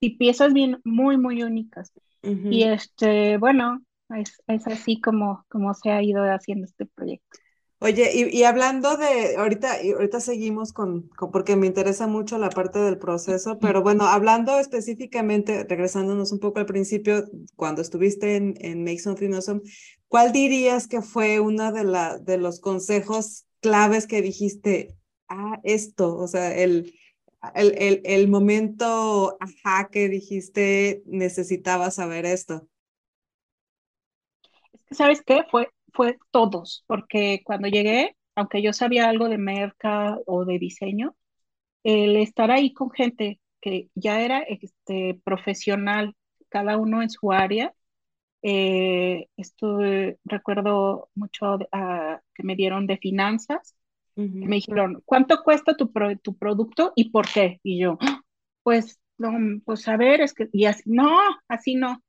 [0.00, 1.92] y piezas bien muy, muy únicas.
[2.22, 7.38] Y este, bueno, es, es, así como, como se ha ido haciendo este proyecto.
[7.82, 12.36] Oye, y, y hablando de, ahorita, y ahorita seguimos con, con, porque me interesa mucho
[12.36, 17.24] la parte del proceso, pero bueno, hablando específicamente, regresándonos un poco al principio,
[17.56, 19.62] cuando estuviste en, en Make Something Awesome,
[20.08, 24.94] ¿cuál dirías que fue uno de, la, de los consejos claves que dijiste,
[25.30, 26.92] ah, esto, o sea, el,
[27.54, 32.68] el, el, el momento, ajá, que dijiste, necesitaba saber esto?
[34.72, 35.44] Es que, ¿sabes qué?
[35.50, 41.16] Fue, fue todos, porque cuando llegué, aunque yo sabía algo de merca o de diseño,
[41.84, 46.16] el estar ahí con gente que ya era este, profesional,
[46.50, 47.74] cada uno en su área,
[48.42, 51.58] eh, estuve, recuerdo mucho
[52.34, 53.76] que me dieron de finanzas,
[54.20, 55.90] me dijeron, ¿cuánto cuesta tu,
[56.22, 57.60] tu producto y por qué?
[57.62, 57.98] Y yo,
[58.62, 59.32] pues, no,
[59.64, 62.02] pues a ver, es que, y así, no, así no.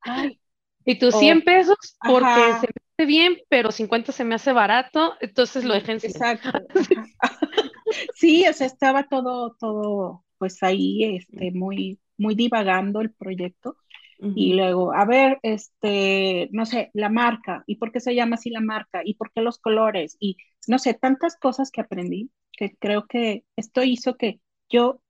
[0.00, 0.40] Ay.
[0.84, 5.14] Y tus 100 pesos porque se me hace bien, pero 50 se me hace barato,
[5.20, 6.50] entonces lo dejé en Exacto.
[8.14, 13.76] sí, o sea, estaba todo, todo, pues ahí, este, muy, muy divagando el proyecto.
[14.18, 18.50] Y luego, a ver, este, no sé, la marca, ¿y por qué se llama así
[18.50, 19.02] la marca?
[19.04, 20.16] ¿Y por qué los colores?
[20.18, 25.00] Y no sé, tantas cosas que aprendí que creo que esto hizo que yo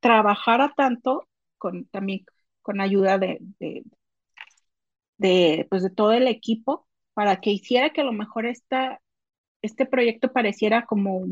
[0.00, 2.24] trabajara tanto con también
[2.62, 3.38] con ayuda de,
[5.18, 9.00] de, pues de todo el equipo para que hiciera que a lo mejor esta,
[9.62, 11.24] este proyecto pareciera como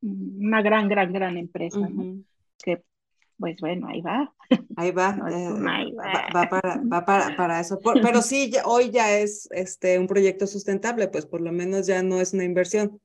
[0.00, 2.22] una gran, gran, gran empresa, ¿no?
[2.62, 2.82] Que
[3.42, 4.32] pues bueno, ahí va.
[4.76, 5.50] Ahí va, eh,
[6.32, 7.76] va, para, va para, para, eso.
[8.00, 12.20] pero sí, hoy ya es este, un proyecto sustentable, pues por lo menos ya no
[12.20, 13.00] es una inversión.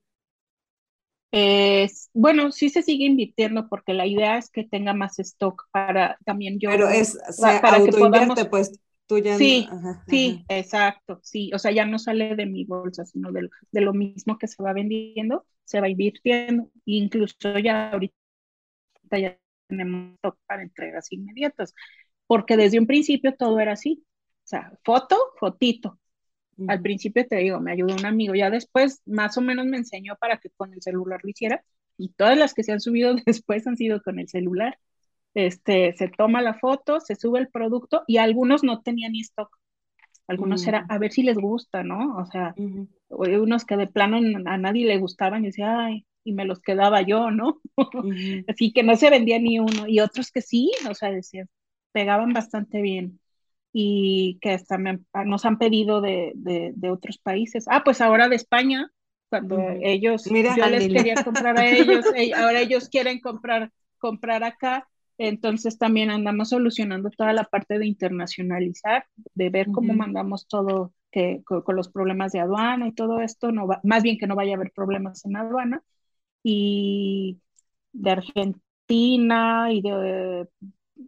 [2.13, 6.59] bueno, sí se sigue invirtiendo porque la idea es que tenga más stock para también
[6.59, 6.69] yo.
[6.69, 9.39] Pero es, se para que pues tú ya.
[9.39, 9.67] Sí,
[10.07, 13.93] sí, exacto, sí, o sea, ya no sale de mi bolsa, sino de, de lo
[13.93, 18.13] mismo que se va vendiendo, se va invirtiendo, incluso ya ahorita
[19.13, 21.73] ya tenemos para entregas inmediatas,
[22.25, 25.99] porque desde un principio todo era así, o sea, foto, fotito.
[26.67, 30.15] Al principio te digo, me ayudó un amigo, ya después más o menos me enseñó
[30.15, 31.63] para que con el celular lo hiciera,
[31.97, 34.79] y todas las que se han subido después han sido con el celular.
[35.33, 39.55] Este, se toma la foto, se sube el producto y algunos no tenían ni stock.
[40.27, 42.17] Algunos era a ver si les gusta, ¿no?
[42.17, 42.53] O sea,
[43.09, 47.01] unos que de plano a nadie le gustaban y decía, ay, y me los quedaba
[47.01, 47.61] yo, ¿no?
[48.49, 49.87] Así que no se vendía ni uno.
[49.87, 51.47] Y otros que sí, o sea, decían,
[51.93, 53.21] pegaban bastante bien.
[53.71, 57.65] Y que hasta nos han pedido de, de, otros países.
[57.69, 58.91] Ah, pues ahora de España,
[59.29, 64.87] cuando ellos, Mira, yo les quería comprar a ellos, ahora ellos quieren comprar, comprar acá.
[65.17, 71.41] Entonces también andamos solucionando toda la parte de internacionalizar, de ver cómo mandamos todo que,
[71.45, 74.35] con, con, los problemas de aduana y todo esto, no va, más bien que no
[74.35, 75.83] vaya a haber problemas en aduana
[76.49, 77.41] y
[77.91, 80.47] de Argentina y de,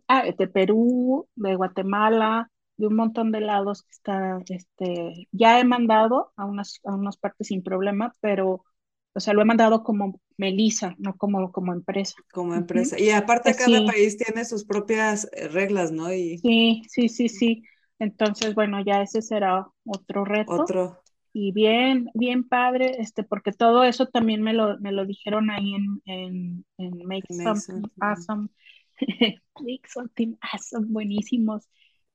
[0.09, 5.63] ah, de Perú, de Guatemala, de un montón de lados que está, este, ya he
[5.63, 8.65] mandado a unas, a unas partes sin problema, pero,
[9.13, 12.15] o sea, lo he mandado como Melissa, no como, como empresa.
[12.33, 12.99] Como empresa.
[12.99, 16.13] Y aparte cada país tiene sus propias eh, reglas, ¿no?
[16.13, 16.39] Y...
[16.39, 17.63] Sí, sí, sí, sí.
[17.97, 20.51] Entonces, bueno, ya ese será otro reto.
[20.51, 21.01] Otro.
[21.33, 25.75] Y bien, bien padre, este, porque todo eso también me lo, me lo dijeron ahí
[25.75, 28.49] en, en, en Make Something Awesome.
[29.59, 31.67] Make Something Awesome, buenísimos.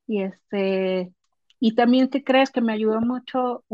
[0.07, 1.12] Y este,
[1.61, 2.50] y también, ¿qué crees?
[2.50, 3.64] Que me ayudó mucho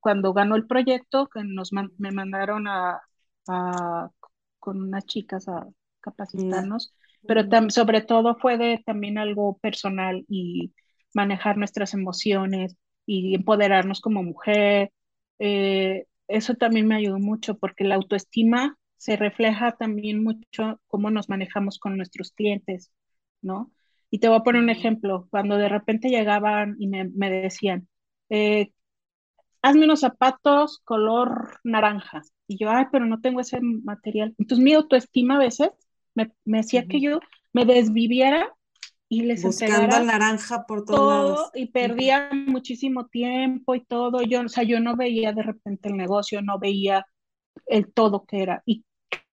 [0.00, 3.00] cuando ganó el proyecto, que nos me mandaron a,
[3.48, 4.10] a,
[4.58, 5.66] con unas chicas a
[6.00, 6.94] capacitarnos,
[7.26, 10.72] pero sobre todo fue de también algo personal y
[11.14, 14.92] manejar nuestras emociones y empoderarnos como mujer.
[15.38, 21.28] Eh, eso también me ayudó mucho porque la autoestima se refleja también mucho cómo nos
[21.28, 22.92] manejamos con nuestros clientes,
[23.42, 23.70] ¿no?
[24.10, 25.28] Y te voy a poner un ejemplo.
[25.30, 27.88] Cuando de repente llegaban y me, decían,
[28.30, 28.72] eh,
[29.62, 32.22] hazme unos zapatos color naranja.
[32.46, 34.34] Y yo, ay, pero no tengo ese material.
[34.38, 35.70] Entonces mi autoestima a veces
[36.14, 37.20] me, me decía que yo
[37.52, 38.52] me desviviera
[39.08, 41.50] y les buscando naranja por todos todo, lados.
[41.54, 44.22] y perdía muchísimo tiempo y todo.
[44.22, 47.06] Yo, o sea, yo no veía de repente el negocio, no veía
[47.66, 48.62] el todo que era.
[48.66, 48.84] Y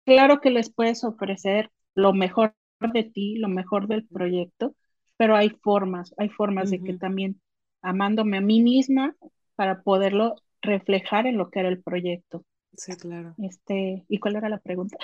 [0.05, 4.75] claro que les puedes ofrecer lo mejor de ti, lo mejor del proyecto,
[5.17, 7.41] pero hay formas, hay formas de que también
[7.81, 9.15] amándome a mí misma
[9.55, 12.43] para poderlo reflejar en lo que era el proyecto.
[12.73, 13.33] Sí, claro.
[13.39, 14.97] Este, ¿y cuál era la pregunta?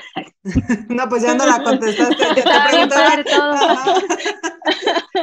[0.90, 2.16] no, pues ya no la contestaste.
[2.16, 3.16] te preguntaba,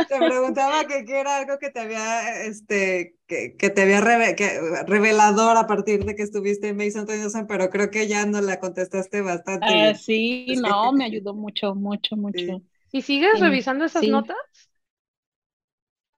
[0.09, 5.67] te preguntaba que, era algo que te había, este, que, que te había revelador a
[5.69, 9.67] partir de que estuviste en Mason Johnson, pero creo que ya no la contestaste bastante.
[9.69, 12.63] Ah, sí, no, me ayudó mucho, mucho, mucho.
[12.91, 14.37] ¿Y sigues revisando esas notas?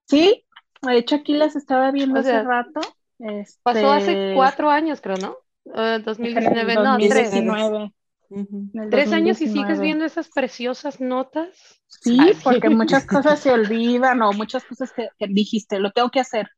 [0.09, 0.45] Sí,
[0.83, 2.81] de hecho aquí las estaba viendo hace rato.
[3.63, 5.37] Pasó hace este, cuatro años, creo, ¿no?
[5.64, 7.31] 2019, no, tres.
[8.90, 11.83] Tres años y sigues viendo esas preciosas notas.
[11.88, 16.48] Sí, porque muchas cosas se olvidan o muchas cosas que, dijiste, lo tengo que hacer,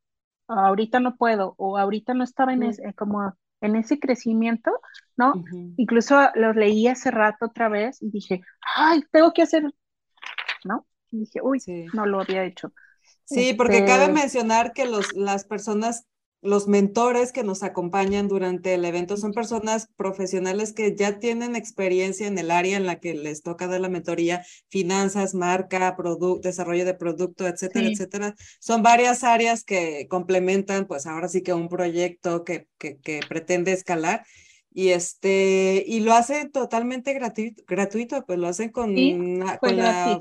[0.47, 4.71] ahorita no puedo o ahorita no estaba en ese, como en ese crecimiento,
[5.17, 5.45] ¿no?
[5.77, 8.43] Incluso los leí hace rato otra vez y dije,
[8.77, 9.65] ay, tengo que hacer,
[10.65, 10.87] ¿no?
[11.11, 11.61] Y dije, uy,
[11.93, 12.73] no lo había hecho.
[13.25, 16.07] Sí, porque cabe este mencionar que los, las personas
[16.45, 22.27] los mentores que nos acompañan durante el evento son personas profesionales que ya tienen experiencia
[22.27, 25.97] en el área en la que les toca dar la mentoría, finanzas, marca,
[26.43, 28.35] desarrollo de producto, etcétera, etcétera.
[28.61, 34.27] Son varias áreas que complementan, pues ahora sí que un proyecto que, que, pretende escalar.
[34.71, 38.95] Y este, y lo hacen totalmente gratuito, gratuito pues lo hacen con,
[39.61, 40.21] con la,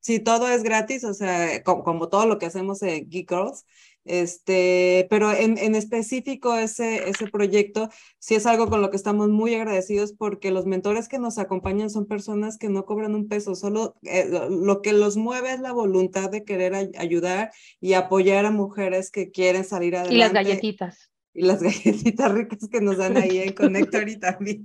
[0.00, 3.66] sí, todo es gratis, o sea, como, como, todo lo que hacemos en Geek Girls,
[4.08, 9.28] este, pero en, en, específico ese, ese proyecto sí es algo con lo que estamos
[9.28, 13.54] muy agradecidos porque los mentores que nos acompañan son personas que no cobran un peso,
[13.54, 18.50] solo eh, lo, que los mueve es la voluntad de querer ayudar y apoyar a
[18.50, 20.14] mujeres que quieren salir adelante.
[20.14, 21.10] Y las galletitas.
[21.34, 24.64] Y las galletitas ricas que nos dan ahí en Connectory también.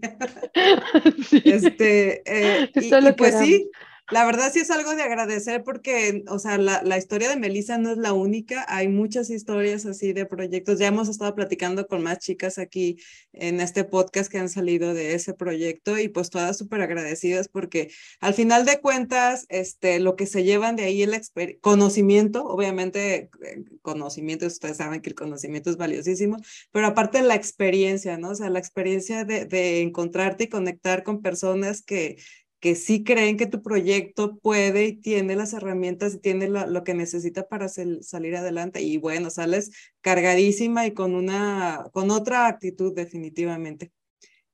[1.31, 3.69] Este, eh, y, pues sí,
[4.11, 7.77] la verdad sí es algo de agradecer porque, o sea, la, la historia de Melissa
[7.77, 10.77] no es la única, hay muchas historias así de proyectos.
[10.77, 12.97] Ya hemos estado platicando con más chicas aquí
[13.31, 17.91] en este podcast que han salido de ese proyecto y pues todas súper agradecidas porque
[18.19, 21.21] al final de cuentas, este, lo que se llevan de ahí el
[21.61, 26.37] conocimiento, obviamente eh, conocimiento, ustedes saben que el conocimiento es valiosísimo,
[26.71, 28.29] pero aparte la experiencia, ¿no?
[28.31, 32.17] O sea, la experiencia de, de encontrarte y conectar con personas que
[32.63, 36.93] que sí creen que tu proyecto puede y tiene las herramientas y tiene lo, que
[36.93, 38.81] necesita para salir adelante.
[38.81, 43.91] Y bueno, sales cargadísima y con, una, con otra actitud definitivamente.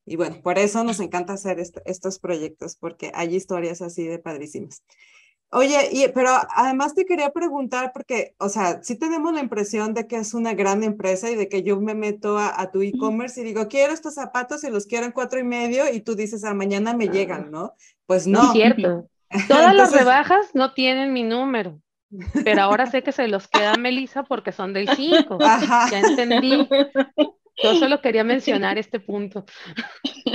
[0.06, 4.84] Y bueno, por eso nos encanta hacer estos proyectos, porque hay historias así de padrísimas.
[5.52, 10.06] Oye, y, pero además te quería preguntar, porque, o sea, sí tenemos la impresión de
[10.06, 13.46] que es una gran empresa y de que yo me meto a, tu e-commerce y
[13.46, 16.52] digo, quiero estos zapatos y los quiero en cuatro y medio y tú dices, a
[16.52, 17.74] ah, mañana me llegan, ¿no?
[18.06, 18.44] Pues no.
[18.44, 19.10] Es cierto.
[19.48, 21.80] Todas las rebajas no tienen mi número,
[22.44, 25.38] pero ahora sé que se los queda Melissa porque son del 5.
[25.92, 26.68] Ya entendí.
[27.64, 29.46] Yo solo quería mencionar este punto.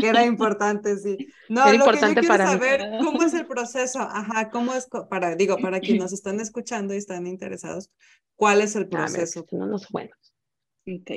[0.00, 1.16] Que era importante, sí.
[1.48, 5.34] No, lo importante que yo quiero saber cómo es el proceso, ajá, cómo es para,
[5.36, 7.90] digo, para quienes nos están escuchando y están interesados,
[8.36, 9.46] ¿cuál es el proceso?
[9.52, 10.34] no nos buenos.
[10.86, 11.10] Ok.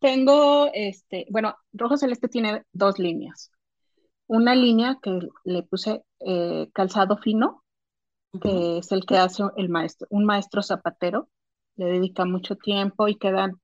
[0.00, 3.50] Tengo, este, bueno, Rojo Celeste tiene dos líneas.
[4.26, 7.64] Una línea que le puse eh, calzado fino,
[8.40, 11.28] que es el que hace el maestro, un maestro zapatero,
[11.76, 13.60] le dedica mucho tiempo y quedan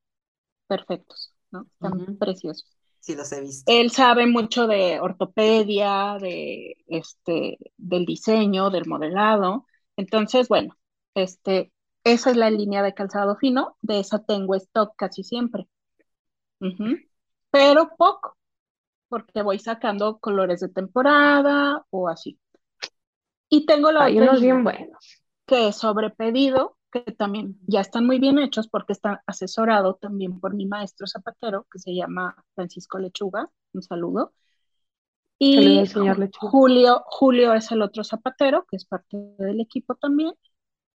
[0.67, 1.36] perfectos.
[1.53, 2.77] Están preciosos.
[3.01, 3.71] Sí, los he visto.
[3.73, 9.67] Él sabe mucho de ortopedia, de este, del diseño, del modelado.
[9.97, 10.77] Entonces, bueno,
[11.15, 11.73] este,
[12.05, 15.69] esa es la línea de calzado fino, de esa tengo stock casi siempre.
[17.51, 18.37] Pero poco,
[19.09, 22.39] porque voy sacando colores de temporada o así.
[23.49, 25.23] Y tengo la Hay unos bien buenos.
[25.47, 30.41] Que es sobre pedido, que también ya están muy bien hechos porque está asesorado también
[30.41, 33.51] por mi maestro zapatero, que se llama Francisco Lechuga.
[33.73, 34.33] Un saludo.
[35.39, 35.85] Y
[36.41, 40.33] Julio, Julio es el otro zapatero, que es parte del equipo también.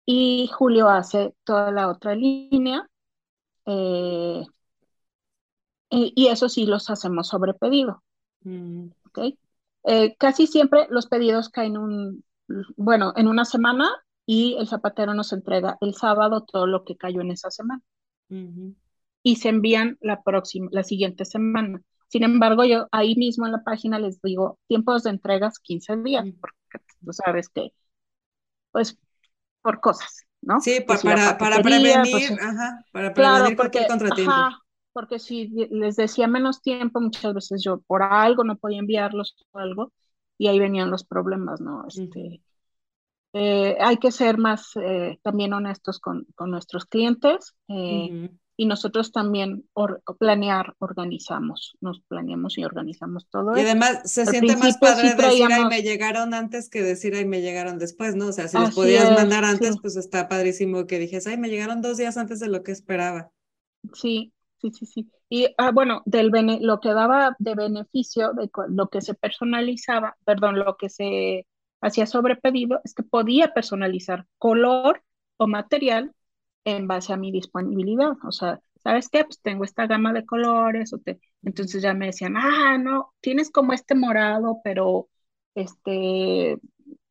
[0.05, 2.89] Y Julio hace toda la otra línea.
[3.65, 4.45] Eh,
[5.89, 8.03] y, eso sí los hacemos sobre pedido.
[8.41, 8.87] Mm.
[9.83, 12.23] Eh, casi siempre los pedidos caen un,
[12.77, 13.89] bueno, en una semana
[14.31, 17.81] y el zapatero nos entrega el sábado todo lo que cayó en esa semana.
[19.23, 21.81] Y se envían la próxima, la siguiente semana.
[22.09, 26.27] Sin embargo, yo ahí mismo en la página les digo tiempos de entregas 15 días,
[26.39, 27.73] porque tú sabes que,
[28.71, 28.99] pues,
[29.63, 30.61] por cosas, ¿no?
[30.61, 34.31] Sí, para, para, prevenir, pues, ajá, para prevenir cualquier contratiempo.
[34.93, 39.57] porque si les decía menos tiempo, muchas veces yo por algo no podía enviarlos o
[39.57, 39.91] algo,
[40.37, 41.87] y ahí venían los problemas, ¿no?
[41.87, 42.43] Este,
[43.33, 47.55] eh, hay que ser más eh, también honestos con, con nuestros clientes.
[47.67, 49.63] Eh, y nosotros también
[50.19, 53.57] planear, organizamos, nos planeamos y organizamos todo.
[53.57, 57.39] Y además se siente más padre decir, ay, me llegaron antes que decir, ay, me
[57.39, 58.27] llegaron después, ¿no?
[58.27, 61.81] O sea, si los podías mandar antes, pues está padrísimo que dijes, ay, me llegaron
[61.81, 63.31] dos días antes de lo que esperaba.
[63.93, 65.09] Sí, sí, sí, sí.
[65.29, 70.59] Y ah, bueno, del lo que daba de beneficio, de lo que se personalizaba, perdón,
[70.59, 71.47] lo que se
[71.81, 75.03] hacía sobre pedido, es que podía personalizar color
[75.37, 76.13] o material
[76.65, 78.13] en base a mi disponibilidad.
[78.23, 79.23] O sea, ¿sabes qué?
[79.23, 81.19] Pues tengo esta gama de colores, o te...
[81.43, 85.09] entonces ya me decían, ah, no, tienes como este morado, pero
[85.55, 86.57] este,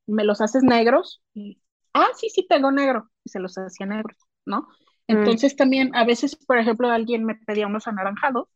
[0.07, 1.23] ¿me los haces negros?
[1.35, 1.61] Y,
[1.95, 4.63] ah, sí, sí, tengo negro, y se los hacía negros, ¿no?
[5.09, 5.19] Mm.
[5.19, 8.49] Entonces también a veces, por ejemplo, alguien me pedía unos anaranjados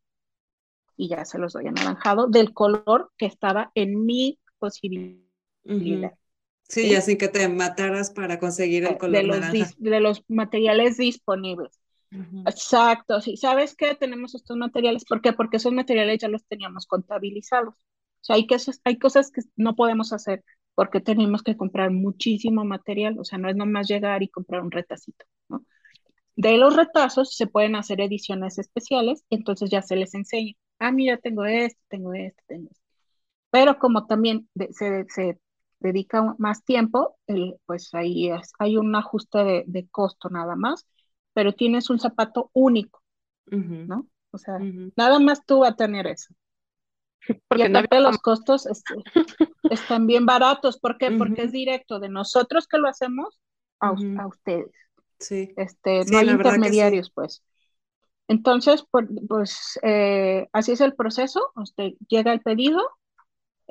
[0.97, 5.32] y ya se los doy anaranjado del color que estaba en mi posibilidad.
[5.65, 9.71] Sí, así que te mataras para conseguir el color de los, naranja.
[9.77, 11.79] De los materiales disponibles.
[12.47, 13.37] Exacto, sí.
[13.37, 13.95] ¿Sabes qué?
[13.95, 15.05] Tenemos estos materiales.
[15.05, 15.33] ¿Por qué?
[15.33, 17.75] Porque esos materiales ya los teníamos contabilizados.
[17.75, 20.45] O sea, hay, que, hay cosas que no podemos hacer
[20.75, 23.19] porque tenemos que comprar muchísimo material.
[23.19, 25.65] O sea, no es nomás llegar y comprar un retacito, ¿no?
[26.37, 30.55] De los retazos se pueden hacer ediciones especiales, entonces ya se les enseña.
[30.79, 32.83] Ah, mira, tengo este, tengo este, tengo este.
[33.51, 35.39] Pero como también se, se
[35.83, 37.17] dedica más tiempo,
[37.67, 40.87] pues ahí hay un ajuste de, costo nada más,
[41.33, 43.03] pero tienes un zapato único,
[43.47, 44.07] ¿no?
[44.31, 44.59] O sea,
[44.97, 46.35] nada más tú vas a tener eso.
[47.49, 48.95] Porque aparte los costos este,
[49.71, 50.79] están bien baratos.
[50.79, 51.13] ¿Por qué?
[51.13, 53.39] Porque es directo de nosotros que lo hacemos
[53.81, 53.93] a,
[54.27, 54.71] ustedes.
[55.19, 55.53] Sí.
[55.57, 57.43] Este, no hay intermediarios, pues.
[58.29, 61.53] Entonces, pues, pues eh, así es el proceso.
[61.57, 62.81] Usted llega el pedido,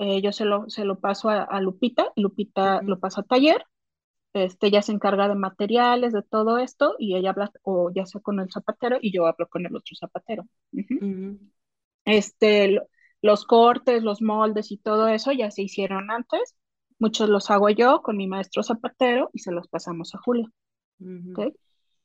[0.01, 3.63] eh, yo se lo, se lo paso a, Lupita, Lupita lo pasa a taller,
[4.33, 8.19] este, ella se encarga de materiales, de todo esto, y ella habla, o ya sea
[8.19, 10.47] con el zapatero, y yo hablo con el otro zapatero.
[12.03, 12.79] Este,
[13.21, 16.55] los cortes, los moldes y todo eso ya se hicieron antes,
[16.97, 20.51] muchos los hago yo con mi maestro zapatero y se los pasamos a Julio.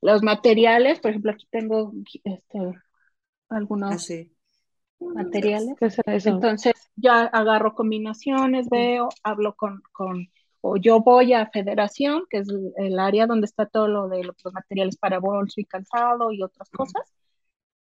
[0.02, 1.94] Los materiales, por ejemplo, aquí tengo
[2.24, 2.58] este,
[3.48, 4.10] algunos...
[4.10, 4.35] Ah,
[5.00, 5.76] materiales.
[6.06, 10.28] Entonces ya agarro combinaciones, veo, hablo con, con,
[10.60, 14.36] o yo voy a federación, que es el área donde está todo lo de los
[14.52, 17.12] materiales para bolso y calzado y otras cosas,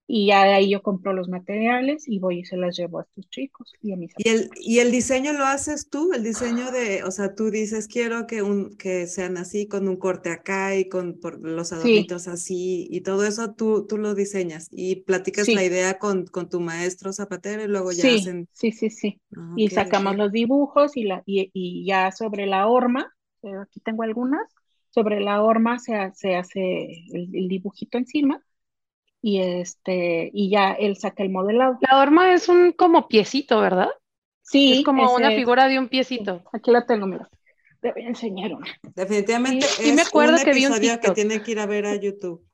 [0.07, 3.03] y ya de ahí yo compro los materiales y voy y se las llevo a
[3.03, 6.13] estos chicos y a mis ¿Y el, ¿Y el diseño lo haces tú?
[6.13, 9.97] El diseño de, o sea, tú dices, quiero que, un, que sean así, con un
[9.97, 14.69] corte acá y con por los adornitos así, y todo eso tú, tú lo diseñas
[14.71, 18.49] y platicas la idea con, con tu maestro zapatero y luego ya sí, hacen...
[18.53, 19.21] Sí, sí, sí.
[19.35, 23.11] Ah, y sacamos los dibujos y, la, y, y, ya sobre la horma,
[23.63, 24.53] aquí tengo algunas,
[24.91, 28.43] sobre la horma se, se hace el dibujito encima
[29.27, 31.79] y este y ya él saca el modelado.
[31.81, 33.89] La horma es un como piecito, ¿verdad?
[34.43, 34.81] Sí.
[34.81, 36.43] Es como una figura de un piecito.
[36.53, 37.31] Aquí la tengo, mira.
[37.81, 38.67] Te voy a enseñar una.
[38.83, 41.97] Definitivamente sí, me acuerdo un que vi un que tiene que ir a ver a
[41.97, 42.47] YouTube.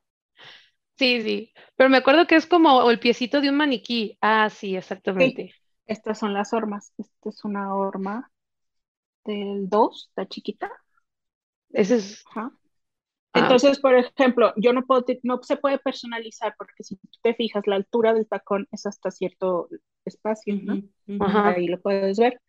[0.97, 4.17] Sí, sí, pero me acuerdo que es como el piecito de un maniquí.
[4.21, 5.53] Ah, sí, exactamente.
[5.85, 6.93] Estas son las hormas.
[6.97, 8.31] Esta es una horma
[9.25, 10.71] del 2, está chiquita.
[11.71, 12.23] Ese es.
[12.33, 12.49] Ah,
[13.33, 17.77] Entonces, por ejemplo, yo no puedo, no se puede personalizar porque si te fijas, la
[17.77, 19.69] altura del tacón es hasta cierto
[20.03, 20.81] espacio, ¿no?
[21.19, 22.41] Ahí lo puedes ver.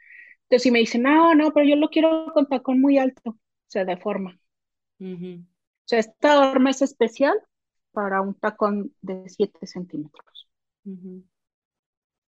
[0.43, 3.85] Entonces, si me dicen, no, no, pero yo lo quiero con tacón muy alto, se
[3.85, 4.39] deforma.
[5.01, 7.39] O sea, esta horma es especial
[7.93, 10.49] para un tacón de 7 centímetros.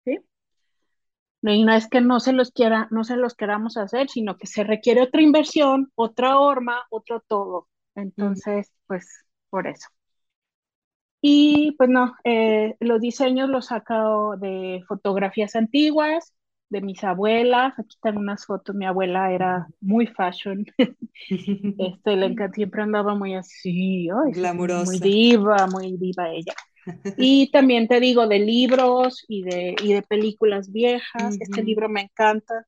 [0.05, 0.19] ¿Sí?
[1.41, 4.47] Y no es que no se los quiera, no se los queramos hacer, sino que
[4.47, 7.67] se requiere otra inversión, otra horma, otro todo.
[7.95, 9.07] Entonces, pues,
[9.49, 9.87] por eso.
[11.21, 16.35] Y pues no, eh, los diseños los sacado de fotografías antiguas,
[16.69, 17.73] de mis abuelas.
[17.79, 18.75] Aquí están unas fotos.
[18.75, 20.65] Mi abuela era muy fashion.
[21.29, 24.85] este, le siempre andaba muy así, glamurosa.
[24.85, 26.53] Muy diva, muy diva ella.
[27.17, 31.37] Y también te digo de libros y de, y de películas viejas.
[31.39, 32.67] Este libro me encanta.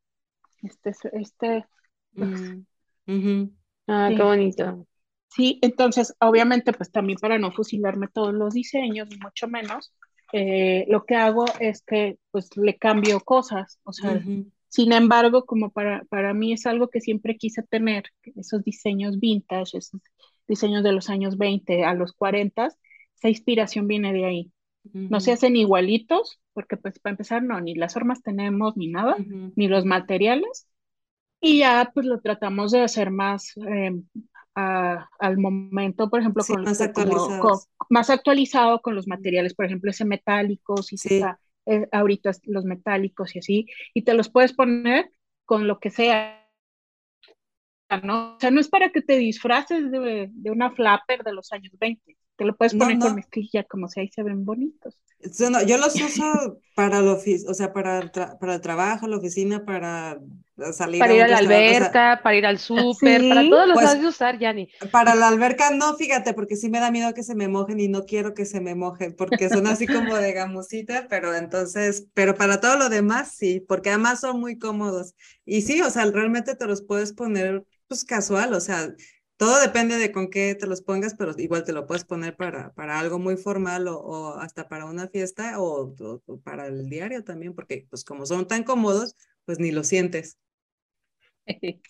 [0.63, 1.65] Este, este.
[2.13, 2.63] Mm,
[3.87, 4.87] ah, qué bonito.
[5.29, 9.93] Sí, entonces, obviamente, pues también para no fusilarme todos los diseños, ni mucho menos,
[10.33, 14.21] eh, lo que hago es que pues le cambio cosas, o sea,
[14.69, 18.05] sin embargo, como para, para mí es algo que siempre quise tener,
[18.35, 20.01] esos diseños vintage, esos
[20.47, 22.67] diseños de los años 20 a los 40,
[23.15, 24.51] esa inspiración viene de ahí.
[24.93, 29.17] No se hacen igualitos, porque pues para empezar, no, ni las formas tenemos, ni nada,
[29.17, 30.67] ni los materiales,
[31.41, 33.91] y ya pues lo tratamos de hacer más eh,
[34.57, 40.91] al momento, por ejemplo, con, más, más actualizado con los materiales, por ejemplo, ese metálicos,
[40.93, 41.21] y sí.
[41.69, 45.11] Eh, ahorita los metálicos y así, y te los puedes poner
[45.45, 46.43] con lo que sea.
[48.03, 48.35] ¿no?
[48.35, 51.73] O sea, no es para que te disfraces de, de una flapper de los años
[51.79, 54.95] 20, te lo puedes poner con mezclilla como sea y se ven bonitos.
[55.65, 60.19] yo los uso para el o sea, para para el trabajo, la oficina, para
[60.71, 64.07] salir para ir a la alberca, para ir al súper, para todos los pues, de
[64.07, 64.69] usar, Yanni.
[64.91, 67.87] Para la alberca no, fíjate, porque sí me da miedo que se me mojen y
[67.87, 72.35] no quiero que se me mojen, porque son así como de gamusita, pero entonces, pero
[72.35, 75.15] para todo lo demás sí, porque además son muy cómodos.
[75.43, 78.93] Y sí, o sea, realmente te los puedes poner pues casual, o sea,
[79.37, 82.73] todo depende de con qué te los pongas, pero igual te lo puedes poner para,
[82.73, 85.95] para algo muy formal o, hasta para una fiesta o,
[86.27, 89.15] o, para el diario también, porque pues como son tan cómodos,
[89.45, 90.37] pues ni lo sientes.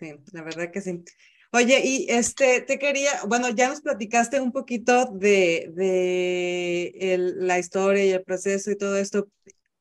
[0.00, 1.04] Sí, la verdad que sí.
[1.52, 7.58] Oye, y este, te quería, bueno, ya nos platicaste un poquito de, de el, la
[7.58, 9.28] historia y el proceso y todo esto,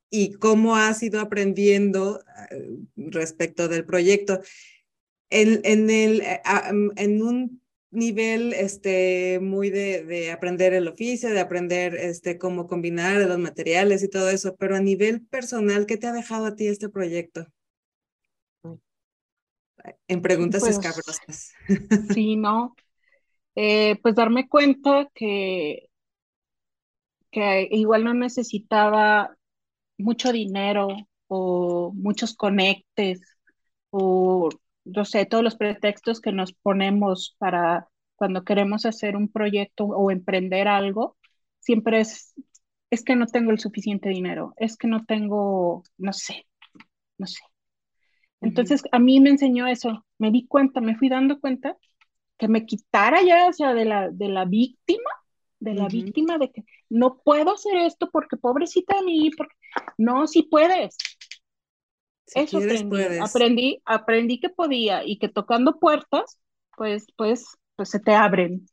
[0.09, 4.41] y cómo has ido aprendiendo eh, respecto del proyecto.
[5.31, 11.29] En, en, el, eh, mm, en un nivel este, muy de, de, aprender el oficio,
[11.29, 15.97] de aprender este, cómo combinar los materiales y todo eso, pero a nivel personal, ¿qué
[15.97, 17.47] te ha dejado a ti este proyecto?
[20.07, 21.53] en preguntas pues, escabrosas.
[22.13, 22.75] Sí, no.
[23.55, 25.89] Eh, pues darme cuenta que,
[27.31, 29.35] que igual no necesitaba
[29.97, 30.89] mucho dinero
[31.27, 33.21] o muchos conectes
[33.89, 34.49] o
[34.85, 40.11] no sé, todos los pretextos que nos ponemos para cuando queremos hacer un proyecto o
[40.11, 41.17] emprender algo,
[41.59, 42.33] siempre es,
[42.89, 46.45] es que no tengo el suficiente dinero, es que no tengo, no sé,
[47.17, 47.41] no sé.
[48.41, 51.77] Entonces, a mí me enseñó eso, me di cuenta, me fui dando cuenta
[52.37, 55.09] que me quitara ya, o sea, de la, de la víctima,
[55.59, 59.55] de la víctima de que no puedo hacer esto porque pobrecita de mí, porque
[59.97, 60.97] no, si puedes.
[62.35, 66.39] Eso aprendí, aprendí, aprendí que podía y que tocando puertas,
[66.75, 68.65] pues, pues, pues se te abren.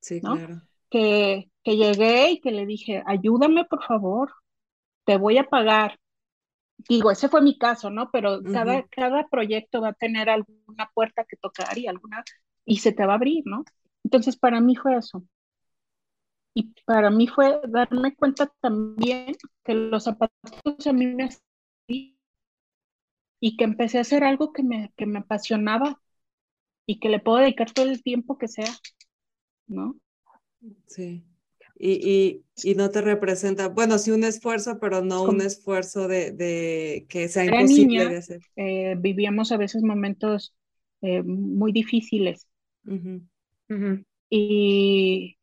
[0.00, 0.62] Sí, claro.
[0.90, 4.32] Que, que llegué y que le dije, ayúdame por favor,
[5.04, 5.98] te voy a pagar,
[6.88, 8.10] digo, ese fue mi caso, ¿no?
[8.10, 12.24] Pero cada, cada proyecto va a tener alguna puerta que tocar y alguna,
[12.64, 13.64] y se te va a abrir, ¿no?
[14.04, 15.24] Entonces, para mí fue eso.
[16.54, 21.28] Y para mí fue darme cuenta también que los zapatos a mí me
[23.40, 26.00] y que empecé a hacer algo que me, que me apasionaba
[26.86, 28.72] y que le puedo dedicar todo el tiempo que sea,
[29.66, 29.96] ¿no?
[30.86, 31.24] Sí
[31.82, 37.06] y, y, no te representa, bueno, sí un esfuerzo, pero no un esfuerzo de, de
[37.08, 38.40] que sea imposible de hacer.
[38.56, 40.54] Eh, vivíamos a veces momentos
[41.00, 42.46] eh, muy difíciles.
[44.28, 45.38] Y,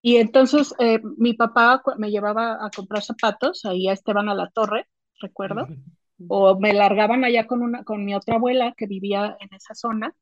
[0.00, 4.48] y entonces eh, mi papá me llevaba a comprar zapatos ahí a Esteban a la
[4.50, 4.86] Torre,
[5.20, 5.68] recuerdo,
[6.28, 10.14] o me largaban allá con, una, con mi otra abuela que vivía en esa zona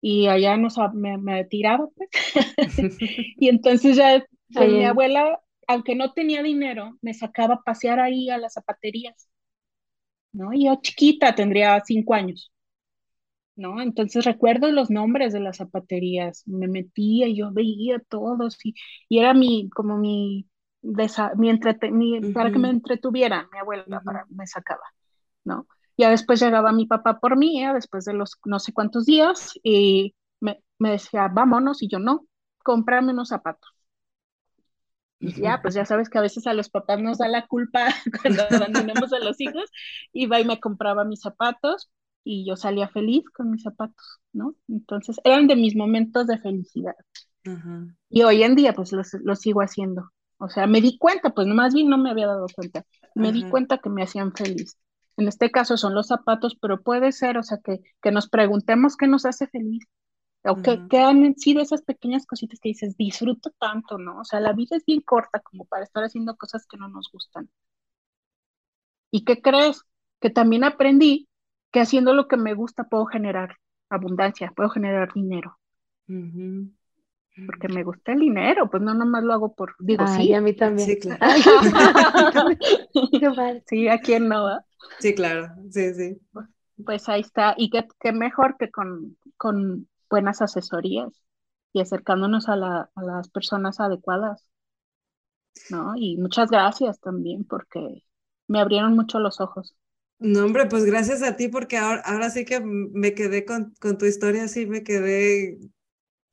[0.00, 2.10] y allá nos, me, me tiraba, pues.
[3.38, 8.30] y entonces ya pues, mi abuela, aunque no tenía dinero, me sacaba a pasear ahí
[8.30, 9.28] a las zapaterías,
[10.32, 10.50] ¿no?
[10.52, 12.52] Yo chiquita, tendría cinco años,
[13.56, 13.80] ¿no?
[13.80, 18.74] Entonces recuerdo los nombres de las zapaterías, me metía y yo veía todos y,
[19.08, 20.46] y era mi, como mi,
[20.84, 24.84] mi, para que me entretuviera, mi abuela para, me sacaba,
[25.44, 25.66] ¿no?
[25.96, 27.72] Ya después llegaba mi papá por mí, ¿eh?
[27.72, 32.26] después de los no sé cuántos días, y me, me, decía, vámonos, y yo no,
[32.62, 33.70] cómprame unos zapatos.
[35.20, 37.88] Y ya, pues ya sabes que a veces a los papás nos da la culpa
[38.22, 39.70] cuando abandonamos a los hijos.
[40.12, 41.90] Iba y me compraba mis zapatos
[42.24, 44.54] y yo salía feliz con mis zapatos, ¿no?
[44.68, 46.96] Entonces eran de mis momentos de felicidad.
[48.08, 50.10] Y hoy en día pues los, sigo haciendo.
[50.44, 52.84] O sea, me di cuenta, pues más bien no me había dado cuenta.
[53.14, 54.76] Me di cuenta que me hacían feliz.
[55.16, 58.96] En este caso son los zapatos, pero puede ser, o sea, que, que nos preguntemos
[58.96, 59.86] qué nos hace feliz
[60.44, 64.20] o qué, han sido esas pequeñas cositas que dices, disfruto tanto, ¿no?
[64.20, 67.10] O sea, la vida es bien corta como para estar haciendo cosas que no nos
[67.10, 67.48] gustan.
[69.10, 69.82] ¿Y qué crees?
[70.20, 71.28] Que también aprendí
[71.72, 73.56] que haciendo lo que me gusta puedo generar
[73.88, 75.58] abundancia, puedo generar dinero.
[77.46, 80.32] Porque me gusta el dinero, pues no nomás lo hago por, digo, sí.
[80.32, 80.88] a mí también.
[80.88, 81.20] Sí, claro.
[83.66, 84.64] sí, ¿a quién no va?
[85.00, 86.20] Sí, claro, sí, sí.
[86.84, 91.10] Pues ahí está, y qué, qué mejor que con, con buenas asesorías
[91.72, 94.46] y acercándonos a, las personas adecuadas.
[95.70, 95.94] ¿no?
[95.96, 98.04] Y muchas gracias también porque
[98.46, 99.74] me abrieron mucho los ojos.
[100.20, 103.98] No, hombre, pues gracias a ti porque ahora, ahora sí que me quedé con, con
[103.98, 105.58] tu historia, sí me quedé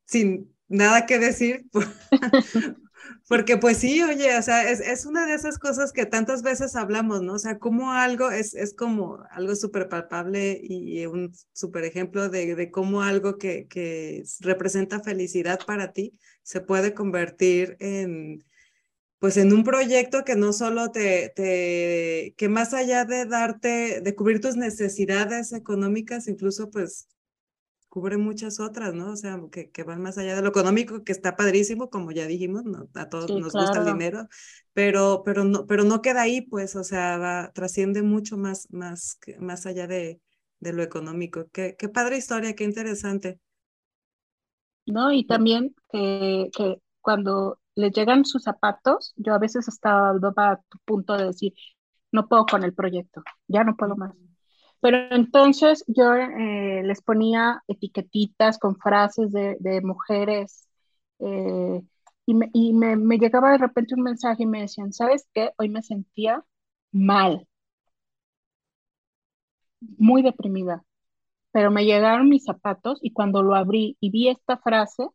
[0.05, 1.65] sin nada que decir,
[3.27, 6.75] Porque pues sí, oye, o sea, es, es, una de esas cosas que tantas veces
[6.75, 7.33] hablamos, ¿no?
[7.33, 12.55] O sea, como algo es, es como algo súper palpable y un súper ejemplo de,
[12.55, 18.43] de cómo algo que, que representa felicidad para ti se puede convertir en,
[19.19, 24.15] pues en un proyecto que no solo te, te, que más allá de darte, de
[24.15, 27.07] cubrir tus necesidades económicas, incluso pues
[27.91, 29.11] cubre muchas otras, ¿no?
[29.11, 32.25] O sea, que, que, van más allá de lo económico, que está padrísimo, como ya
[32.25, 32.87] dijimos, ¿no?
[32.95, 34.29] a todos nos gusta el dinero,
[34.71, 39.19] pero, pero, no, pero no queda ahí, pues, o sea, va, trasciende mucho más, más,
[39.39, 40.21] más allá de,
[40.61, 41.49] de lo económico.
[41.51, 43.41] Qué, qué padre historia, qué interesante.
[44.85, 50.61] No, y también que, que cuando les llegan sus zapatos, yo a veces estaba a
[50.69, 51.53] tu punto de decir,
[52.13, 54.13] no puedo con el proyecto, ya no puedo más.
[54.81, 60.67] Pero entonces yo eh, les ponía etiquetitas con frases de, mujeres
[61.19, 61.81] eh,
[62.25, 65.51] y, me, y me, me, llegaba de repente un mensaje y me decían, ¿sabes qué?
[65.57, 66.43] Hoy me sentía
[66.91, 67.47] mal,
[69.97, 70.83] muy deprimida,
[71.51, 75.07] pero me llegaron mis zapatos y cuando lo abrí y vi esta frase,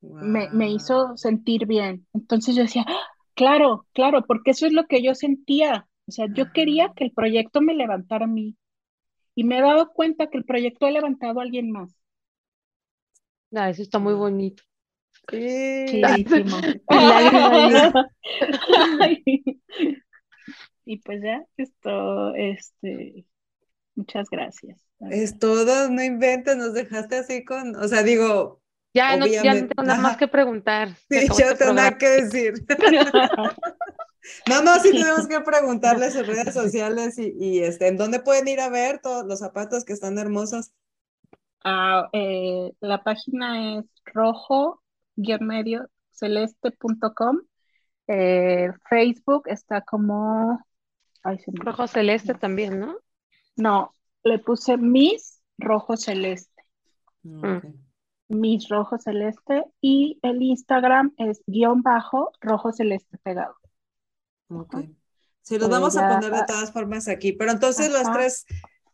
[0.00, 2.06] me, me, hizo sentir bien.
[2.14, 3.00] Entonces yo decía, ¡Ah!
[3.34, 5.88] claro, claro, porque eso es lo que yo sentía.
[6.08, 8.56] O sea, yo quería que el proyecto me levantara a mí
[9.34, 11.94] y me he dado cuenta que el proyecto ha levantado a alguien más.
[13.54, 14.62] Ah, eso está muy bonito.
[15.30, 15.30] Sí.
[20.86, 23.26] y pues ya, esto, este,
[23.94, 24.82] muchas gracias.
[25.10, 28.62] Es todo, no inventes, nos dejaste así con, o sea, digo,
[28.94, 30.88] ya no, ya no tengo nada más que preguntar.
[31.10, 32.54] Sí, yo tengo nada que decir.
[34.48, 38.48] No, no, sí tenemos que preguntarle sus redes sociales y, y, este, ¿en dónde pueden
[38.48, 40.72] ir a ver todos los zapatos que están hermosos?
[41.64, 47.40] Ah, eh, la página es rojo-medio celeste.com.
[48.06, 50.64] Eh, Facebook está como...
[51.54, 52.96] rojo celeste también, ¿no?
[53.56, 53.92] No,
[54.22, 56.62] le puse Miss Rojo Celeste.
[57.22, 57.58] Mm.
[58.28, 63.56] Miss Rojo Celeste y el Instagram es guion bajo Rojo Celeste pegado.
[64.48, 64.76] Ok.
[65.42, 68.44] Sí, los vamos a poner de todas formas aquí, pero entonces las tres,